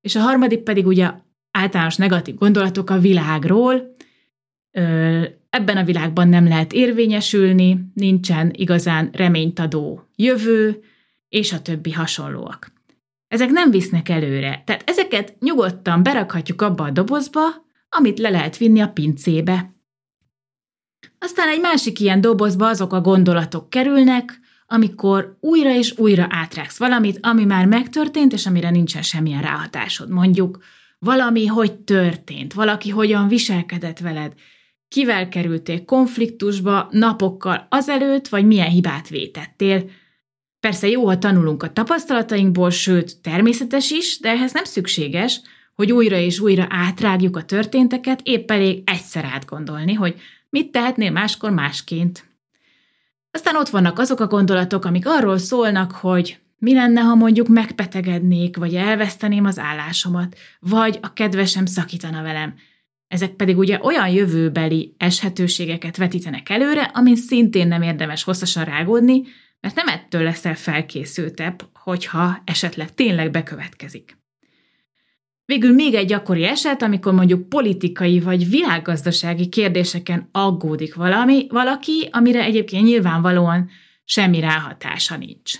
És 0.00 0.14
a 0.14 0.20
harmadik 0.20 0.60
pedig 0.60 0.86
ugye 0.86 1.10
általános 1.50 1.96
negatív 1.96 2.34
gondolatok 2.34 2.90
a 2.90 2.98
világról, 2.98 3.94
ebben 5.50 5.76
a 5.76 5.84
világban 5.84 6.28
nem 6.28 6.48
lehet 6.48 6.72
érvényesülni, 6.72 7.90
nincsen 7.94 8.50
igazán 8.52 9.10
reményt 9.12 9.58
adó 9.58 10.08
jövő, 10.16 10.82
és 11.28 11.52
a 11.52 11.62
többi 11.62 11.92
hasonlóak. 11.92 12.72
Ezek 13.28 13.50
nem 13.50 13.70
visznek 13.70 14.08
előre, 14.08 14.62
tehát 14.66 14.82
ezeket 14.90 15.36
nyugodtan 15.40 16.02
berakhatjuk 16.02 16.62
abba 16.62 16.84
a 16.84 16.90
dobozba, 16.90 17.40
amit 17.88 18.18
le 18.18 18.30
lehet 18.30 18.56
vinni 18.56 18.80
a 18.80 18.88
pincébe. 18.88 19.70
Aztán 21.18 21.48
egy 21.48 21.60
másik 21.60 22.00
ilyen 22.00 22.20
dobozba 22.20 22.68
azok 22.68 22.92
a 22.92 23.00
gondolatok 23.00 23.70
kerülnek, 23.70 24.40
amikor 24.66 25.36
újra 25.40 25.74
és 25.74 25.98
újra 25.98 26.26
átrágsz 26.30 26.78
valamit, 26.78 27.18
ami 27.22 27.44
már 27.44 27.66
megtörtént, 27.66 28.32
és 28.32 28.46
amire 28.46 28.70
nincsen 28.70 29.02
semmilyen 29.02 29.42
ráhatásod. 29.42 30.10
Mondjuk 30.10 30.58
valami 30.98 31.46
hogy 31.46 31.72
történt, 31.72 32.52
valaki 32.52 32.90
hogyan 32.90 33.28
viselkedett 33.28 33.98
veled, 33.98 34.32
kivel 34.88 35.28
kerültél 35.28 35.84
konfliktusba 35.84 36.88
napokkal 36.90 37.66
azelőtt, 37.70 38.28
vagy 38.28 38.46
milyen 38.46 38.70
hibát 38.70 39.08
vétettél. 39.08 39.90
Persze 40.60 40.88
jó, 40.88 41.06
ha 41.06 41.18
tanulunk 41.18 41.62
a 41.62 41.72
tapasztalatainkból, 41.72 42.70
sőt, 42.70 43.20
természetes 43.20 43.90
is, 43.90 44.20
de 44.20 44.28
ehhez 44.28 44.52
nem 44.52 44.64
szükséges, 44.64 45.40
hogy 45.74 45.92
újra 45.92 46.16
és 46.16 46.40
újra 46.40 46.66
átrágjuk 46.68 47.36
a 47.36 47.44
történteket, 47.44 48.20
épp 48.22 48.50
elég 48.50 48.82
egyszer 48.84 49.24
átgondolni, 49.24 49.92
hogy 49.92 50.20
mit 50.50 50.70
tehetnél 50.70 51.10
máskor 51.10 51.50
másként. 51.50 52.25
Aztán 53.36 53.56
ott 53.56 53.68
vannak 53.68 53.98
azok 53.98 54.20
a 54.20 54.26
gondolatok, 54.26 54.84
amik 54.84 55.06
arról 55.06 55.38
szólnak, 55.38 55.92
hogy 55.92 56.38
mi 56.58 56.74
lenne, 56.74 57.00
ha 57.00 57.14
mondjuk 57.14 57.48
megpetegednék, 57.48 58.56
vagy 58.56 58.74
elveszteném 58.74 59.44
az 59.44 59.58
állásomat, 59.58 60.36
vagy 60.60 60.98
a 61.02 61.12
kedvesem 61.12 61.66
szakítana 61.66 62.22
velem. 62.22 62.54
Ezek 63.08 63.30
pedig 63.30 63.58
ugye 63.58 63.78
olyan 63.82 64.08
jövőbeli 64.08 64.94
eshetőségeket 64.98 65.96
vetítenek 65.96 66.48
előre, 66.48 66.82
amin 66.82 67.16
szintén 67.16 67.68
nem 67.68 67.82
érdemes 67.82 68.22
hosszasan 68.22 68.64
rágódni, 68.64 69.22
mert 69.60 69.74
nem 69.74 69.88
ettől 69.88 70.22
leszel 70.22 70.54
felkészültebb, 70.54 71.68
hogyha 71.72 72.42
esetleg 72.44 72.94
tényleg 72.94 73.30
bekövetkezik. 73.30 74.16
Végül 75.46 75.72
még 75.74 75.94
egy 75.94 76.06
gyakori 76.06 76.44
eset, 76.44 76.82
amikor 76.82 77.12
mondjuk 77.12 77.48
politikai 77.48 78.20
vagy 78.20 78.48
világgazdasági 78.48 79.48
kérdéseken 79.48 80.28
aggódik 80.32 80.94
valami, 80.94 81.46
valaki, 81.48 82.08
amire 82.10 82.42
egyébként 82.42 82.84
nyilvánvalóan 82.84 83.70
semmi 84.04 84.40
ráhatása 84.40 85.16
nincs. 85.16 85.52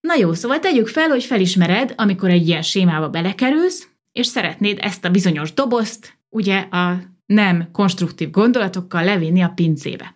Na 0.00 0.14
jó, 0.14 0.32
szóval 0.32 0.58
tegyük 0.58 0.88
fel, 0.88 1.08
hogy 1.08 1.24
felismered, 1.24 1.92
amikor 1.96 2.30
egy 2.30 2.48
ilyen 2.48 2.62
sémába 2.62 3.08
belekerülsz, 3.08 3.88
és 4.12 4.26
szeretnéd 4.26 4.78
ezt 4.80 5.04
a 5.04 5.10
bizonyos 5.10 5.52
dobozt, 5.52 6.18
ugye 6.28 6.58
a 6.58 7.02
nem 7.26 7.68
konstruktív 7.72 8.30
gondolatokkal 8.30 9.04
levinni 9.04 9.42
a 9.42 9.52
pincébe. 9.54 10.14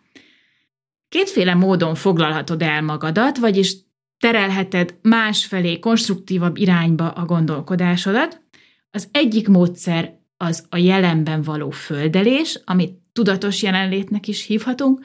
Kétféle 1.08 1.54
módon 1.54 1.94
foglalhatod 1.94 2.62
el 2.62 2.82
magadat, 2.82 3.38
vagyis 3.38 3.76
terelheted 4.18 4.94
másfelé, 5.02 5.78
konstruktívabb 5.78 6.56
irányba 6.56 7.10
a 7.10 7.24
gondolkodásodat. 7.24 8.40
Az 8.90 9.08
egyik 9.12 9.48
módszer 9.48 10.18
az 10.36 10.66
a 10.68 10.76
jelenben 10.76 11.42
való 11.42 11.70
földelés, 11.70 12.60
amit 12.64 12.98
tudatos 13.12 13.62
jelenlétnek 13.62 14.28
is 14.28 14.46
hívhatunk, 14.46 15.04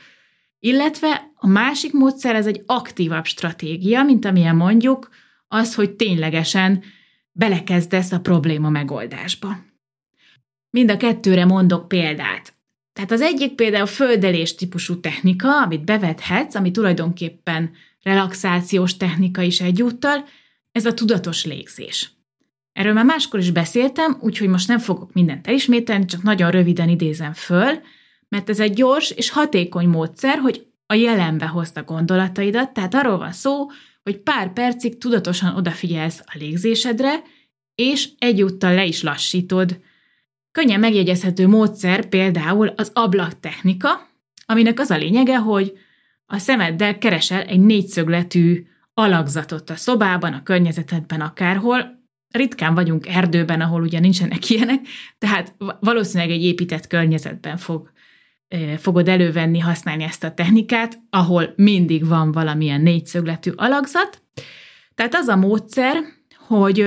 illetve 0.59 1.31
a 1.35 1.47
másik 1.47 1.93
módszer 1.93 2.35
ez 2.35 2.47
egy 2.47 2.63
aktívabb 2.65 3.25
stratégia, 3.25 4.03
mint 4.03 4.25
amilyen 4.25 4.55
mondjuk 4.55 5.09
az, 5.47 5.75
hogy 5.75 5.91
ténylegesen 5.91 6.83
belekezdesz 7.31 8.11
a 8.11 8.19
probléma 8.19 8.69
megoldásba. 8.69 9.57
Mind 10.69 10.91
a 10.91 10.97
kettőre 10.97 11.45
mondok 11.45 11.87
példát. 11.87 12.53
Tehát 12.93 13.11
az 13.11 13.21
egyik 13.21 13.55
például 13.55 13.83
a 13.83 13.87
földelés 13.87 14.55
típusú 14.55 14.99
technika, 14.99 15.61
amit 15.61 15.85
bevethetsz, 15.85 16.55
ami 16.55 16.71
tulajdonképpen 16.71 17.71
relaxációs 18.03 18.97
technika 18.97 19.41
is 19.41 19.61
egyúttal, 19.61 20.25
ez 20.71 20.85
a 20.85 20.93
tudatos 20.93 21.45
légzés. 21.45 22.11
Erről 22.73 22.93
már 22.93 23.05
máskor 23.05 23.39
is 23.39 23.51
beszéltem, 23.51 24.17
úgyhogy 24.19 24.47
most 24.47 24.67
nem 24.67 24.79
fogok 24.79 25.13
mindent 25.13 25.47
elismételni, 25.47 26.05
csak 26.05 26.23
nagyon 26.23 26.51
röviden 26.51 26.89
idézem 26.89 27.33
föl, 27.33 27.81
mert 28.29 28.49
ez 28.49 28.59
egy 28.59 28.73
gyors 28.73 29.11
és 29.11 29.29
hatékony 29.29 29.87
módszer, 29.87 30.37
hogy 30.37 30.67
a 30.85 30.93
jelenbe 30.93 31.45
hozta 31.45 31.83
gondolataidat, 31.83 32.73
tehát 32.73 32.93
arról 32.93 33.17
van 33.17 33.31
szó, 33.31 33.67
hogy 34.03 34.17
pár 34.17 34.53
percig 34.53 34.97
tudatosan 34.97 35.55
odafigyelsz 35.55 36.23
a 36.25 36.37
légzésedre, 36.39 37.21
és 37.75 38.09
egyúttal 38.17 38.73
le 38.73 38.85
is 38.85 39.03
lassítod. 39.03 39.79
Könnyen 40.51 40.79
megjegyezhető 40.79 41.47
módszer 41.47 42.05
például 42.05 42.67
az 42.67 42.91
ablak 42.93 43.39
technika, 43.39 44.09
aminek 44.45 44.79
az 44.79 44.89
a 44.89 44.97
lényege, 44.97 45.37
hogy 45.37 45.77
a 46.25 46.37
szemeddel 46.37 46.97
keresel 46.97 47.41
egy 47.41 47.59
négyszögletű 47.59 48.65
alakzatot 48.93 49.69
a 49.69 49.75
szobában, 49.75 50.33
a 50.33 50.43
környezetedben, 50.43 51.21
akárhol. 51.21 52.02
Ritkán 52.33 52.73
vagyunk 52.73 53.07
erdőben, 53.07 53.61
ahol 53.61 53.81
ugye 53.81 53.99
nincsenek 53.99 54.49
ilyenek, 54.49 54.79
tehát 55.17 55.55
valószínűleg 55.79 56.31
egy 56.31 56.43
épített 56.43 56.87
környezetben 56.87 57.57
fog, 57.57 57.91
fogod 58.77 59.07
elővenni, 59.07 59.59
használni 59.59 60.03
ezt 60.03 60.23
a 60.23 60.33
technikát, 60.33 60.99
ahol 61.09 61.53
mindig 61.55 62.07
van 62.07 62.31
valamilyen 62.31 62.81
négyszögletű 62.81 63.51
alakzat. 63.55 64.21
Tehát 64.95 65.15
az 65.15 65.27
a 65.27 65.35
módszer, 65.35 65.97
hogy 66.47 66.79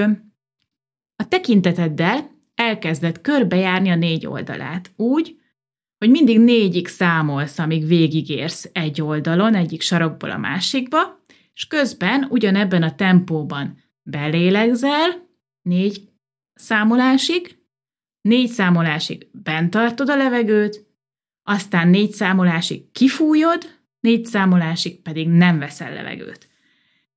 a 1.17 1.29
tekinteteddel 1.29 2.31
elkezded 2.55 3.21
körbejárni 3.21 3.91
a 3.91 3.97
négy 3.97 4.27
oldalát 4.27 4.93
úgy, 4.97 5.37
hogy 5.99 6.11
mindig 6.11 6.41
négyig 6.41 6.89
számolsz, 6.89 7.59
amíg 7.59 7.87
végigérsz 7.87 8.71
egy 8.73 9.03
oldalon, 9.03 9.55
egyik 9.55 9.83
sarokból 9.83 10.31
a 10.31 10.39
másikba, 10.39 11.25
és 11.55 11.67
közben 11.67 12.27
ugyanebben 12.31 12.83
a 12.83 12.95
tempóban 12.95 13.79
belélegzel, 14.03 15.26
négy 15.67 16.09
számolásig, 16.55 17.59
négy 18.21 18.49
számolásig 18.49 19.29
bent 19.33 19.71
tartod 19.71 20.09
a 20.09 20.17
levegőt, 20.17 20.87
aztán 21.43 21.89
négy 21.89 22.13
számolásig 22.13 22.93
kifújod, 22.93 23.79
négy 24.01 24.25
számolásig 24.25 25.03
pedig 25.03 25.29
nem 25.29 25.59
veszel 25.59 25.93
levegőt. 25.93 26.49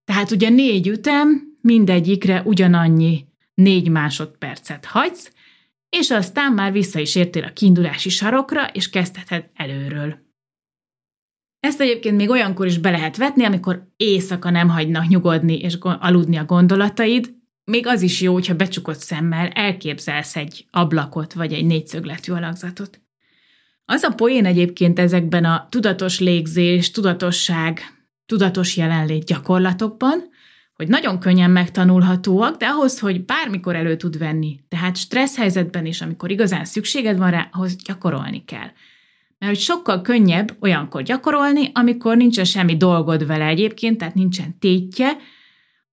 Tehát 0.03 0.31
ugye 0.31 0.49
négy 0.49 0.87
ütem, 0.87 1.57
mindegyikre 1.61 2.41
ugyanannyi 2.45 3.27
négy 3.53 3.89
másodpercet 3.89 4.85
hagysz, 4.85 5.31
és 5.89 6.11
aztán 6.11 6.53
már 6.53 6.71
vissza 6.71 6.99
is 6.99 7.15
értél 7.15 7.43
a 7.43 7.53
kiindulási 7.53 8.09
sarokra, 8.09 8.67
és 8.67 8.89
kezdheted 8.89 9.49
előről. 9.53 10.27
Ezt 11.59 11.81
egyébként 11.81 12.15
még 12.15 12.29
olyankor 12.29 12.65
is 12.65 12.77
be 12.77 12.89
lehet 12.89 13.17
vetni, 13.17 13.43
amikor 13.43 13.87
éjszaka 13.97 14.49
nem 14.49 14.69
hagynak 14.69 15.07
nyugodni 15.07 15.59
és 15.59 15.77
aludni 15.81 16.37
a 16.37 16.45
gondolataid, 16.45 17.37
még 17.69 17.87
az 17.87 18.01
is 18.01 18.21
jó, 18.21 18.33
hogyha 18.33 18.55
becsukott 18.55 18.99
szemmel 18.99 19.47
elképzelsz 19.47 20.35
egy 20.35 20.65
ablakot 20.71 21.33
vagy 21.33 21.53
egy 21.53 21.65
négyszögletű 21.65 22.31
alakzatot. 22.31 23.01
Az 23.85 24.03
a 24.03 24.09
poén 24.09 24.45
egyébként 24.45 24.99
ezekben 24.99 25.45
a 25.45 25.67
tudatos 25.69 26.19
légzés, 26.19 26.91
tudatosság, 26.91 27.79
tudatos 28.25 28.77
jelenlét 28.77 29.25
gyakorlatokban, 29.25 30.29
hogy 30.73 30.87
nagyon 30.87 31.19
könnyen 31.19 31.51
megtanulhatóak, 31.51 32.57
de 32.57 32.65
ahhoz, 32.65 32.99
hogy 32.99 33.25
bármikor 33.25 33.75
elő 33.75 33.95
tud 33.95 34.17
venni, 34.17 34.59
tehát 34.67 34.97
stressz 34.97 35.37
helyzetben 35.37 35.85
is, 35.85 36.01
amikor 36.01 36.31
igazán 36.31 36.65
szükséged 36.65 37.17
van 37.17 37.31
rá, 37.31 37.49
ahhoz 37.51 37.75
gyakorolni 37.75 38.43
kell. 38.45 38.69
Mert 39.37 39.53
hogy 39.53 39.59
sokkal 39.59 40.01
könnyebb 40.01 40.57
olyankor 40.59 41.03
gyakorolni, 41.03 41.71
amikor 41.73 42.17
nincsen 42.17 42.45
semmi 42.45 42.77
dolgod 42.77 43.25
vele 43.25 43.45
egyébként, 43.45 43.97
tehát 43.97 44.13
nincsen 44.13 44.59
tétje, 44.59 45.17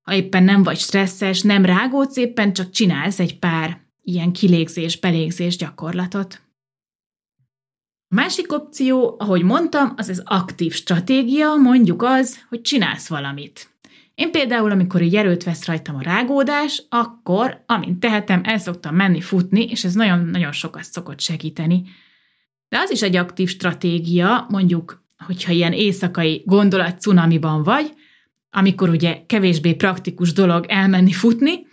ha 0.06 0.14
éppen 0.14 0.42
nem 0.42 0.62
vagy 0.62 0.78
stresszes, 0.78 1.42
nem 1.42 1.64
rágódsz 1.64 2.16
éppen, 2.16 2.52
csak 2.52 2.70
csinálsz 2.70 3.18
egy 3.18 3.38
pár 3.38 3.80
ilyen 4.02 4.32
kilégzés, 4.32 4.98
belégzés 4.98 5.56
gyakorlatot. 5.56 6.40
A 8.08 8.14
másik 8.14 8.52
opció, 8.52 9.16
ahogy 9.18 9.42
mondtam, 9.42 9.92
az 9.96 10.08
az 10.08 10.22
aktív 10.24 10.72
stratégia, 10.72 11.54
mondjuk 11.54 12.02
az, 12.02 12.44
hogy 12.48 12.60
csinálsz 12.60 13.08
valamit. 13.08 13.70
Én 14.14 14.30
például, 14.30 14.70
amikor 14.70 15.02
így 15.02 15.16
erőt 15.16 15.44
vesz 15.44 15.66
rajtam 15.66 15.96
a 15.96 16.02
rágódás, 16.02 16.82
akkor, 16.88 17.62
amint 17.66 18.00
tehetem, 18.00 18.40
el 18.44 18.58
szoktam 18.58 18.94
menni 18.94 19.20
futni, 19.20 19.64
és 19.64 19.84
ez 19.84 19.94
nagyon-nagyon 19.94 20.52
sokat 20.52 20.84
szokott 20.84 21.20
segíteni. 21.20 21.82
De 22.68 22.78
az 22.78 22.90
is 22.90 23.02
egy 23.02 23.16
aktív 23.16 23.48
stratégia, 23.48 24.46
mondjuk, 24.48 25.04
hogyha 25.26 25.52
ilyen 25.52 25.72
éjszakai 25.72 26.42
gondolat 26.44 27.00
cunamiban 27.00 27.62
vagy, 27.62 27.94
amikor 28.56 28.88
ugye 28.88 29.22
kevésbé 29.26 29.74
praktikus 29.74 30.32
dolog 30.32 30.64
elmenni 30.68 31.12
futni, 31.12 31.66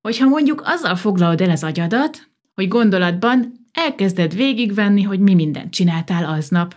hogyha 0.00 0.28
mondjuk 0.28 0.62
azzal 0.64 0.96
foglalod 0.96 1.40
el 1.40 1.50
az 1.50 1.64
agyadat, 1.64 2.30
hogy 2.54 2.68
gondolatban 2.68 3.52
elkezded 3.72 4.34
végigvenni, 4.34 5.02
hogy 5.02 5.20
mi 5.20 5.34
mindent 5.34 5.72
csináltál 5.72 6.24
aznap. 6.24 6.76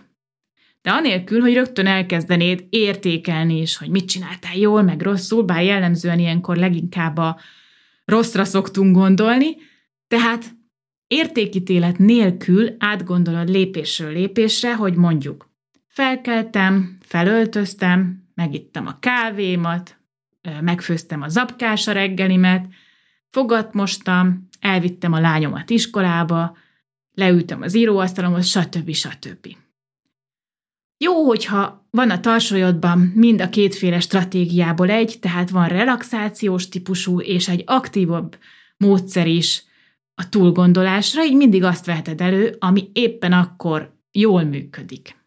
De 0.82 0.90
anélkül, 0.90 1.40
hogy 1.40 1.54
rögtön 1.54 1.86
elkezdenéd 1.86 2.64
értékelni 2.70 3.60
is, 3.60 3.76
hogy 3.76 3.88
mit 3.88 4.08
csináltál 4.08 4.56
jól, 4.56 4.82
meg 4.82 5.02
rosszul, 5.02 5.42
bár 5.42 5.62
jellemzően 5.62 6.18
ilyenkor 6.18 6.56
leginkább 6.56 7.16
a 7.16 7.40
rosszra 8.04 8.44
szoktunk 8.44 8.94
gondolni, 8.94 9.56
tehát 10.08 10.44
értékítélet 11.06 11.98
nélkül 11.98 12.74
átgondolod 12.78 13.48
lépésről 13.48 14.12
lépésre, 14.12 14.74
hogy 14.74 14.94
mondjuk 14.94 15.50
felkeltem, 15.86 16.98
felöltöztem, 17.02 18.19
megittem 18.40 18.86
a 18.86 18.98
kávémat, 18.98 19.98
megfőztem 20.60 21.22
a 21.22 21.28
zapkás 21.28 21.86
a 21.86 21.92
reggelimet, 21.92 22.66
fogat 23.30 23.74
mostam, 23.74 24.48
elvittem 24.60 25.12
a 25.12 25.20
lányomat 25.20 25.70
iskolába, 25.70 26.56
leültem 27.14 27.62
az 27.62 27.74
íróasztalomhoz, 27.74 28.46
stb. 28.46 28.92
stb. 28.92 29.56
Jó, 31.04 31.26
hogyha 31.26 31.86
van 31.90 32.10
a 32.10 32.20
tarsolyodban 32.20 32.98
mind 32.98 33.40
a 33.40 33.48
kétféle 33.48 34.00
stratégiából 34.00 34.90
egy, 34.90 35.16
tehát 35.20 35.50
van 35.50 35.68
relaxációs 35.68 36.68
típusú 36.68 37.20
és 37.20 37.48
egy 37.48 37.62
aktívabb 37.66 38.38
módszer 38.76 39.26
is 39.26 39.64
a 40.14 40.28
túlgondolásra, 40.28 41.24
így 41.24 41.36
mindig 41.36 41.64
azt 41.64 41.86
veheted 41.86 42.20
elő, 42.20 42.56
ami 42.58 42.90
éppen 42.92 43.32
akkor 43.32 43.98
jól 44.12 44.42
működik. 44.42 45.19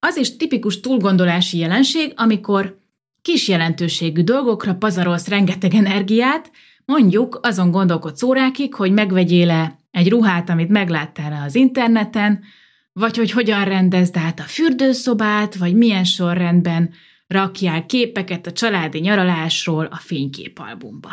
Az 0.00 0.16
is 0.16 0.36
tipikus 0.36 0.80
túlgondolási 0.80 1.58
jelenség, 1.58 2.12
amikor 2.16 2.78
kis 3.22 3.48
jelentőségű 3.48 4.22
dolgokra 4.22 4.74
pazarolsz 4.74 5.28
rengeteg 5.28 5.74
energiát, 5.74 6.50
mondjuk 6.84 7.38
azon 7.42 7.70
gondolkodsz 7.70 8.22
órákig, 8.22 8.74
hogy 8.74 8.92
megvegyél-e 8.92 9.78
egy 9.90 10.08
ruhát, 10.08 10.50
amit 10.50 10.68
megláttál 10.68 11.42
az 11.46 11.54
interneten, 11.54 12.44
vagy 12.92 13.16
hogy 13.16 13.30
hogyan 13.30 13.64
rendezd 13.64 14.16
át 14.16 14.40
a 14.40 14.42
fürdőszobát, 14.42 15.56
vagy 15.56 15.74
milyen 15.74 16.04
sorrendben 16.04 16.90
rakjál 17.26 17.86
képeket 17.86 18.46
a 18.46 18.52
családi 18.52 18.98
nyaralásról 18.98 19.84
a 19.84 19.96
fényképalbumba. 19.96 21.10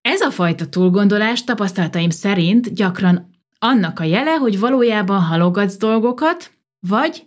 Ez 0.00 0.20
a 0.20 0.30
fajta 0.30 0.68
túlgondolás 0.68 1.44
tapasztalataim 1.44 2.10
szerint 2.10 2.74
gyakran 2.74 3.30
annak 3.58 3.98
a 3.98 4.04
jele, 4.04 4.30
hogy 4.30 4.58
valójában 4.58 5.20
halogatsz 5.20 5.76
dolgokat, 5.76 6.52
vagy 6.78 7.26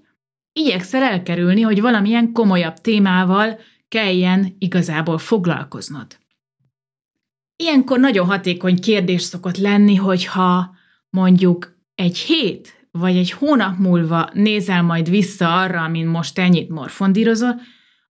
igyekszel 0.54 1.04
elkerülni, 1.04 1.62
hogy 1.62 1.82
valamilyen 1.82 2.32
komolyabb 2.32 2.76
témával 2.76 3.60
kelljen 3.88 4.56
igazából 4.60 5.18
foglalkoznod. 5.18 6.20
Ilyenkor 7.56 8.00
nagyon 8.00 8.26
hatékony 8.26 8.80
kérdés 8.80 9.22
szokott 9.22 9.58
lenni, 9.58 9.96
hogyha 9.96 10.76
mondjuk 11.10 11.76
egy 11.96 12.18
hét 12.18 12.82
vagy 12.92 13.18
egy 13.18 13.32
hónap 13.32 13.78
múlva 13.78 14.30
nézel 14.34 14.82
majd 14.84 15.10
vissza 15.10 15.60
arra, 15.60 15.84
amin 15.84 16.08
most 16.08 16.40
ennyit 16.40 16.70
morfondírozol, 16.70 17.62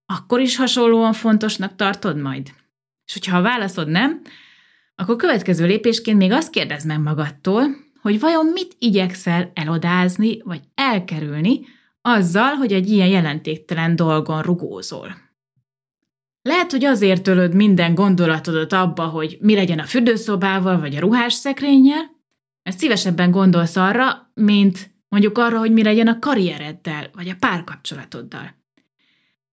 akkor 0.05 0.39
is 0.39 0.55
hasonlóan 0.55 1.13
fontosnak 1.13 1.75
tartod 1.75 2.17
majd? 2.17 2.53
És 3.05 3.13
hogyha 3.13 3.37
a 3.37 3.41
válaszod 3.41 3.87
nem, 3.87 4.21
akkor 4.95 5.15
következő 5.15 5.65
lépésként 5.65 6.17
még 6.17 6.31
azt 6.31 6.49
kérdezd 6.49 6.87
meg 6.87 6.99
magadtól, 6.99 7.63
hogy 8.01 8.19
vajon 8.19 8.45
mit 8.45 8.75
igyekszel 8.79 9.51
elodázni, 9.53 10.41
vagy 10.43 10.61
elkerülni 10.75 11.59
azzal, 12.01 12.53
hogy 12.53 12.73
egy 12.73 12.89
ilyen 12.89 13.07
jelentéktelen 13.07 13.95
dolgon 13.95 14.41
rugózol. 14.41 15.15
Lehet, 16.41 16.71
hogy 16.71 16.85
azért 16.85 17.27
ölöd 17.27 17.53
minden 17.53 17.95
gondolatodat 17.95 18.73
abba, 18.73 19.05
hogy 19.05 19.37
mi 19.41 19.55
legyen 19.55 19.79
a 19.79 19.83
fürdőszobával 19.83 20.79
vagy 20.79 20.95
a 20.95 20.99
ruhás 20.99 21.33
szekrényel, 21.33 22.19
mert 22.63 22.77
szívesebben 22.77 23.31
gondolsz 23.31 23.75
arra, 23.75 24.31
mint 24.33 24.91
mondjuk 25.07 25.37
arra, 25.37 25.59
hogy 25.59 25.71
mi 25.71 25.83
legyen 25.83 26.07
a 26.07 26.19
karriereddel 26.19 27.09
vagy 27.13 27.29
a 27.29 27.35
párkapcsolatoddal. 27.39 28.59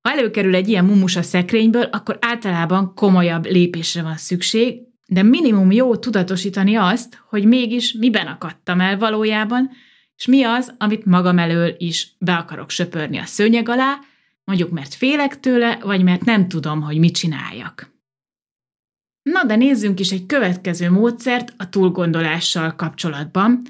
Ha 0.00 0.10
előkerül 0.10 0.54
egy 0.54 0.68
ilyen 0.68 0.84
mumus 0.84 1.16
a 1.16 1.22
szekrényből, 1.22 1.82
akkor 1.82 2.18
általában 2.20 2.94
komolyabb 2.94 3.46
lépésre 3.46 4.02
van 4.02 4.16
szükség, 4.16 4.80
de 5.06 5.22
minimum 5.22 5.70
jó 5.70 5.96
tudatosítani 5.96 6.74
azt, 6.74 7.22
hogy 7.28 7.44
mégis 7.44 7.92
miben 7.92 8.26
akadtam 8.26 8.80
el 8.80 8.98
valójában, 8.98 9.70
és 10.18 10.26
mi 10.26 10.42
az, 10.42 10.74
amit 10.78 11.04
magam 11.04 11.38
elől 11.38 11.74
is 11.78 12.08
be 12.18 12.34
akarok 12.36 12.70
söpörni 12.70 13.18
a 13.18 13.24
szőnyeg 13.24 13.68
alá, 13.68 13.98
mondjuk 14.44 14.70
mert 14.70 14.94
félek 14.94 15.40
tőle, 15.40 15.78
vagy 15.82 16.02
mert 16.02 16.24
nem 16.24 16.48
tudom, 16.48 16.82
hogy 16.82 16.98
mit 16.98 17.14
csináljak. 17.14 17.96
Na 19.22 19.44
de 19.44 19.56
nézzünk 19.56 20.00
is 20.00 20.10
egy 20.10 20.26
következő 20.26 20.90
módszert 20.90 21.54
a 21.56 21.68
túlgondolással 21.68 22.76
kapcsolatban. 22.76 23.62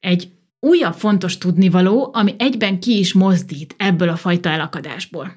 Egy 0.00 0.30
újabb 0.60 0.94
fontos 0.94 1.38
tudnivaló, 1.38 2.10
ami 2.12 2.34
egyben 2.38 2.80
ki 2.80 2.98
is 2.98 3.12
mozdít 3.12 3.74
ebből 3.78 4.08
a 4.08 4.16
fajta 4.16 4.48
elakadásból. 4.48 5.36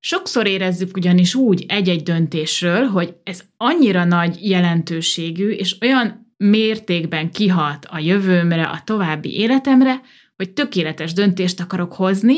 Sokszor 0.00 0.46
érezzük 0.46 0.96
ugyanis 0.96 1.34
úgy 1.34 1.64
egy-egy 1.68 2.02
döntésről, 2.02 2.86
hogy 2.86 3.16
ez 3.24 3.42
annyira 3.56 4.04
nagy 4.04 4.48
jelentőségű, 4.48 5.50
és 5.50 5.76
olyan 5.80 6.21
mértékben 6.42 7.30
kihat 7.30 7.84
a 7.84 7.98
jövőmre, 7.98 8.64
a 8.64 8.82
további 8.84 9.38
életemre, 9.38 10.00
hogy 10.36 10.52
tökéletes 10.52 11.12
döntést 11.12 11.60
akarok 11.60 11.92
hozni, 11.92 12.36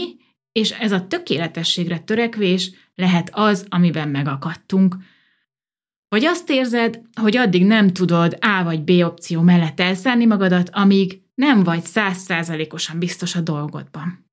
és 0.52 0.70
ez 0.70 0.92
a 0.92 1.06
tökéletességre 1.06 1.98
törekvés 1.98 2.70
lehet 2.94 3.30
az, 3.32 3.66
amiben 3.68 4.08
megakadtunk. 4.08 4.96
Vagy 6.08 6.24
azt 6.24 6.50
érzed, 6.50 7.00
hogy 7.20 7.36
addig 7.36 7.66
nem 7.66 7.92
tudod 7.92 8.36
A 8.40 8.64
vagy 8.64 8.82
B 8.82 8.90
opció 8.90 9.40
mellett 9.40 9.80
elszállni 9.80 10.26
magadat, 10.26 10.70
amíg 10.72 11.22
nem 11.34 11.62
vagy 11.62 11.82
százszázalékosan 11.82 12.98
biztos 12.98 13.34
a 13.34 13.40
dolgodban. 13.40 14.30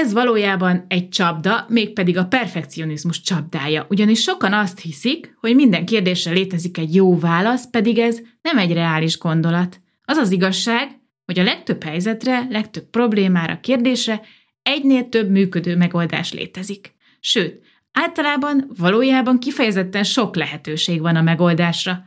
Ez 0.00 0.12
valójában 0.12 0.84
egy 0.88 1.08
csapda, 1.08 1.66
mégpedig 1.68 2.16
a 2.16 2.26
perfekcionizmus 2.26 3.20
csapdája, 3.20 3.86
ugyanis 3.88 4.22
sokan 4.22 4.52
azt 4.52 4.80
hiszik, 4.80 5.36
hogy 5.40 5.54
minden 5.54 5.86
kérdésre 5.86 6.32
létezik 6.32 6.78
egy 6.78 6.94
jó 6.94 7.18
válasz, 7.18 7.70
pedig 7.70 7.98
ez 7.98 8.20
nem 8.42 8.58
egy 8.58 8.72
reális 8.72 9.18
gondolat. 9.18 9.80
Az 10.04 10.16
az 10.16 10.30
igazság, 10.30 11.00
hogy 11.24 11.38
a 11.38 11.42
legtöbb 11.42 11.82
helyzetre, 11.82 12.46
legtöbb 12.50 12.90
problémára, 12.90 13.60
kérdésre 13.60 14.20
egynél 14.62 15.08
több 15.08 15.30
működő 15.30 15.76
megoldás 15.76 16.32
létezik. 16.32 16.94
Sőt, 17.20 17.60
általában 17.92 18.70
valójában 18.76 19.38
kifejezetten 19.38 20.04
sok 20.04 20.36
lehetőség 20.36 21.00
van 21.00 21.16
a 21.16 21.22
megoldásra. 21.22 22.04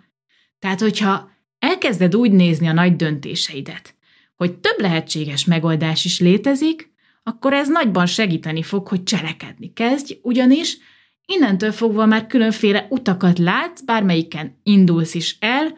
Tehát, 0.60 0.80
hogyha 0.80 1.30
elkezded 1.60 2.16
úgy 2.16 2.32
nézni 2.32 2.68
a 2.68 2.74
nagy 2.74 2.96
döntéseidet, 2.96 3.96
hogy 4.36 4.54
több 4.54 4.80
lehetséges 4.80 5.46
megoldás 5.46 6.06
is 6.06 6.20
létezik, 6.20 6.91
akkor 7.24 7.54
ez 7.54 7.70
nagyban 7.70 8.06
segíteni 8.06 8.64
fog, 8.64 8.88
hogy 8.88 9.04
cselekedni 9.04 9.74
kezdj, 9.74 10.20
ugyanis 10.22 10.78
innentől 11.26 11.72
fogva 11.72 12.06
már 12.06 12.28
különféle 12.28 12.88
utakat 12.90 13.40
látsz, 13.40 13.82
bármelyiken 13.82 14.60
indulsz 14.64 15.14
is 15.14 15.38
el, 15.40 15.78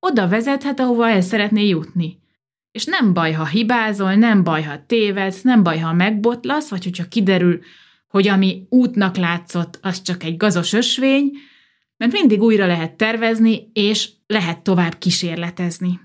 oda 0.00 0.28
vezethet, 0.28 0.80
ahova 0.80 1.08
el 1.08 1.20
szeretnél 1.20 1.66
jutni. 1.68 2.18
És 2.72 2.84
nem 2.84 3.12
baj, 3.12 3.32
ha 3.32 3.46
hibázol, 3.46 4.14
nem 4.14 4.42
baj, 4.42 4.62
ha 4.62 4.86
tévedsz, 4.86 5.42
nem 5.42 5.62
baj, 5.62 5.78
ha 5.78 5.92
megbotlasz, 5.92 6.68
vagy 6.68 6.84
hogyha 6.84 7.08
kiderül, 7.08 7.60
hogy 8.08 8.28
ami 8.28 8.66
útnak 8.68 9.16
látszott, 9.16 9.78
az 9.82 10.02
csak 10.02 10.22
egy 10.22 10.36
gazos 10.36 10.72
ösvény, 10.72 11.30
mert 11.96 12.12
mindig 12.12 12.42
újra 12.42 12.66
lehet 12.66 12.96
tervezni, 12.96 13.70
és 13.72 14.10
lehet 14.26 14.62
tovább 14.62 14.98
kísérletezni. 14.98 16.00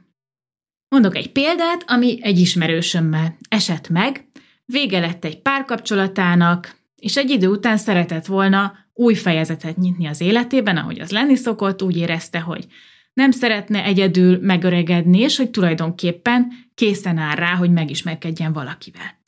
Mondok 0.87 1.15
egy 1.15 1.31
példát, 1.31 1.83
ami 1.87 2.17
egy 2.21 2.39
ismerősömmel 2.39 3.37
esett 3.49 3.89
meg, 3.89 4.27
vége 4.65 4.99
lett 4.99 5.25
egy 5.25 5.41
párkapcsolatának, 5.41 6.75
és 6.99 7.17
egy 7.17 7.29
idő 7.29 7.47
után 7.47 7.77
szeretett 7.77 8.25
volna 8.25 8.73
új 8.93 9.13
fejezetet 9.13 9.77
nyitni 9.77 10.07
az 10.07 10.21
életében, 10.21 10.77
ahogy 10.77 10.99
az 10.99 11.11
lenni 11.11 11.35
szokott, 11.35 11.81
úgy 11.81 11.97
érezte, 11.97 12.39
hogy 12.39 12.65
nem 13.13 13.31
szeretne 13.31 13.83
egyedül 13.83 14.39
megöregedni, 14.41 15.19
és 15.19 15.37
hogy 15.37 15.49
tulajdonképpen 15.49 16.51
készen 16.75 17.17
áll 17.17 17.35
rá, 17.35 17.55
hogy 17.55 17.71
megismerkedjen 17.71 18.53
valakivel. 18.53 19.23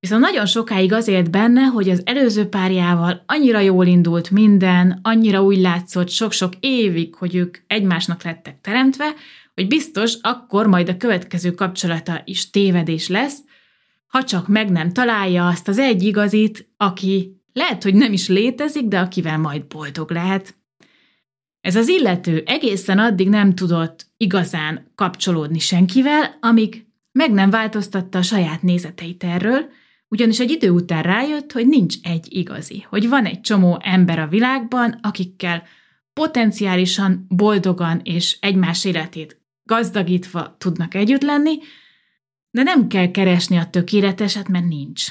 Viszont 0.00 0.22
nagyon 0.22 0.46
sokáig 0.46 0.92
az 0.92 1.08
élt 1.08 1.30
benne, 1.30 1.60
hogy 1.60 1.90
az 1.90 2.02
előző 2.04 2.46
párjával 2.46 3.22
annyira 3.26 3.58
jól 3.58 3.86
indult 3.86 4.30
minden, 4.30 4.98
annyira 5.02 5.42
úgy 5.42 5.58
látszott 5.58 6.08
sok-sok 6.08 6.52
évig, 6.60 7.14
hogy 7.14 7.34
ők 7.34 7.58
egymásnak 7.66 8.22
lettek 8.22 8.60
teremtve, 8.60 9.14
hogy 9.54 9.66
biztos 9.66 10.14
akkor 10.20 10.66
majd 10.66 10.88
a 10.88 10.96
következő 10.96 11.50
kapcsolata 11.50 12.22
is 12.24 12.50
tévedés 12.50 13.08
lesz, 13.08 13.38
ha 14.12 14.24
csak 14.24 14.48
meg 14.48 14.70
nem 14.70 14.92
találja 14.92 15.46
azt 15.46 15.68
az 15.68 15.78
egy 15.78 16.02
igazit, 16.02 16.68
aki 16.76 17.42
lehet, 17.52 17.82
hogy 17.82 17.94
nem 17.94 18.12
is 18.12 18.28
létezik, 18.28 18.84
de 18.84 18.98
akivel 18.98 19.38
majd 19.38 19.66
boldog 19.66 20.10
lehet. 20.10 20.54
Ez 21.60 21.76
az 21.76 21.88
illető 21.88 22.42
egészen 22.46 22.98
addig 22.98 23.28
nem 23.28 23.54
tudott 23.54 24.06
igazán 24.16 24.92
kapcsolódni 24.94 25.58
senkivel, 25.58 26.38
amíg 26.40 26.86
meg 27.12 27.32
nem 27.32 27.50
változtatta 27.50 28.18
a 28.18 28.22
saját 28.22 28.62
nézeteit 28.62 29.24
erről, 29.24 29.70
ugyanis 30.08 30.40
egy 30.40 30.50
idő 30.50 30.70
után 30.70 31.02
rájött, 31.02 31.52
hogy 31.52 31.66
nincs 31.66 31.94
egy 32.02 32.26
igazi, 32.28 32.86
hogy 32.88 33.08
van 33.08 33.24
egy 33.24 33.40
csomó 33.40 33.78
ember 33.82 34.18
a 34.18 34.26
világban, 34.28 34.98
akikkel 35.02 35.62
potenciálisan 36.12 37.26
boldogan 37.28 38.00
és 38.04 38.36
egymás 38.40 38.84
életét 38.84 39.40
gazdagítva 39.64 40.54
tudnak 40.58 40.94
együtt 40.94 41.22
lenni, 41.22 41.58
de 42.52 42.62
nem 42.62 42.88
kell 42.88 43.10
keresni 43.10 43.56
a 43.56 43.70
tökéleteset, 43.70 44.48
mert 44.48 44.68
nincs. 44.68 45.06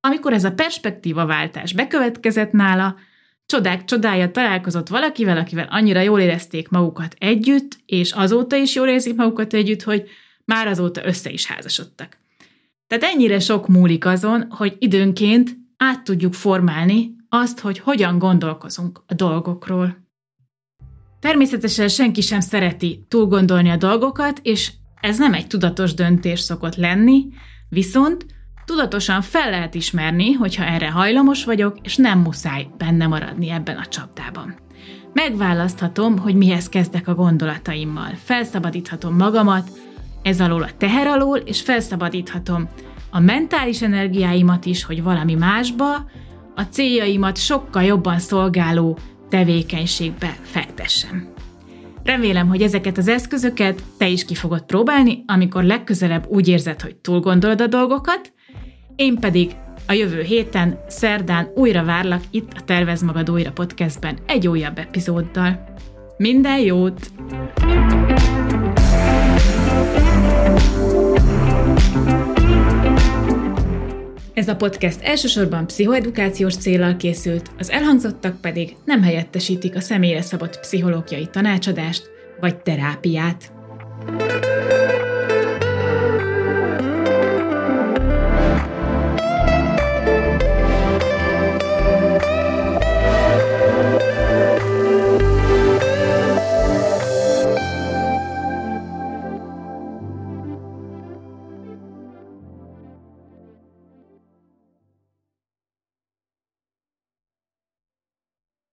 Amikor 0.00 0.32
ez 0.32 0.44
a 0.44 0.52
perspektívaváltás 0.52 1.72
bekövetkezett 1.72 2.52
nála, 2.52 2.96
csodák 3.46 3.84
csodája 3.84 4.30
találkozott 4.30 4.88
valakivel, 4.88 5.36
akivel 5.36 5.66
annyira 5.70 6.00
jól 6.00 6.20
érezték 6.20 6.68
magukat 6.68 7.14
együtt, 7.18 7.78
és 7.86 8.12
azóta 8.12 8.56
is 8.56 8.74
jól 8.74 8.88
érzik 8.88 9.16
magukat 9.16 9.54
együtt, 9.54 9.82
hogy 9.82 10.08
már 10.44 10.66
azóta 10.66 11.06
össze 11.06 11.30
is 11.30 11.46
házasodtak. 11.46 12.18
Tehát 12.86 13.14
ennyire 13.14 13.38
sok 13.38 13.68
múlik 13.68 14.06
azon, 14.06 14.50
hogy 14.50 14.76
időnként 14.78 15.56
át 15.76 16.04
tudjuk 16.04 16.34
formálni 16.34 17.14
azt, 17.28 17.60
hogy 17.60 17.78
hogyan 17.78 18.18
gondolkozunk 18.18 19.02
a 19.06 19.14
dolgokról. 19.14 20.08
Természetesen 21.20 21.88
senki 21.88 22.20
sem 22.20 22.40
szereti 22.40 23.04
túlgondolni 23.08 23.70
a 23.70 23.76
dolgokat, 23.76 24.40
és 24.42 24.72
ez 25.00 25.18
nem 25.18 25.34
egy 25.34 25.46
tudatos 25.46 25.94
döntés 25.94 26.40
szokott 26.40 26.76
lenni, 26.76 27.26
viszont 27.68 28.26
tudatosan 28.64 29.22
fel 29.22 29.50
lehet 29.50 29.74
ismerni, 29.74 30.32
hogyha 30.32 30.64
erre 30.64 30.90
hajlamos 30.90 31.44
vagyok, 31.44 31.78
és 31.82 31.96
nem 31.96 32.18
muszáj 32.18 32.66
benne 32.78 33.06
maradni 33.06 33.50
ebben 33.50 33.76
a 33.76 33.86
csapdában. 33.86 34.54
Megválaszthatom, 35.12 36.18
hogy 36.18 36.34
mihez 36.34 36.68
kezdek 36.68 37.08
a 37.08 37.14
gondolataimmal. 37.14 38.10
Felszabadíthatom 38.24 39.16
magamat 39.16 39.70
ez 40.22 40.40
alól 40.40 40.62
a 40.62 40.70
teher 40.78 41.06
alól, 41.06 41.36
és 41.38 41.62
felszabadíthatom 41.62 42.68
a 43.10 43.20
mentális 43.20 43.82
energiáimat 43.82 44.66
is, 44.66 44.84
hogy 44.84 45.02
valami 45.02 45.34
másba, 45.34 46.10
a 46.54 46.62
céljaimat 46.62 47.36
sokkal 47.36 47.82
jobban 47.82 48.18
szolgáló 48.18 48.98
tevékenységbe 49.28 50.36
fektessem. 50.42 51.29
Remélem, 52.04 52.48
hogy 52.48 52.62
ezeket 52.62 52.98
az 52.98 53.08
eszközöket 53.08 53.82
te 53.98 54.08
is 54.08 54.24
ki 54.24 54.34
fogod 54.34 54.62
próbálni, 54.62 55.24
amikor 55.26 55.64
legközelebb 55.64 56.26
úgy 56.28 56.48
érzed, 56.48 56.80
hogy 56.80 56.96
túl 56.96 57.20
gondolod 57.20 57.60
a 57.60 57.66
dolgokat, 57.66 58.32
én 58.96 59.18
pedig 59.18 59.50
a 59.86 59.92
jövő 59.92 60.22
héten, 60.22 60.78
szerdán 60.88 61.50
újra 61.54 61.84
várlak 61.84 62.22
itt 62.30 62.52
a 62.56 62.64
Tervez 62.64 63.02
Magad 63.02 63.30
újra 63.30 63.52
podcastben 63.52 64.18
egy 64.26 64.48
újabb 64.48 64.78
epizóddal. 64.78 65.74
Minden 66.16 66.58
jót! 66.58 67.10
Ez 74.34 74.48
a 74.48 74.56
podcast 74.56 75.02
elsősorban 75.02 75.66
pszichoedukációs 75.66 76.56
célral 76.56 76.96
készült, 76.96 77.50
az 77.58 77.70
elhangzottak 77.70 78.40
pedig 78.40 78.76
nem 78.84 79.02
helyettesítik 79.02 79.76
a 79.76 79.80
személyre 79.80 80.22
szabott 80.22 80.60
pszichológiai 80.60 81.26
tanácsadást 81.26 82.10
vagy 82.40 82.56
terápiát. 82.56 83.52
thank 84.06 84.72
you 84.72 84.79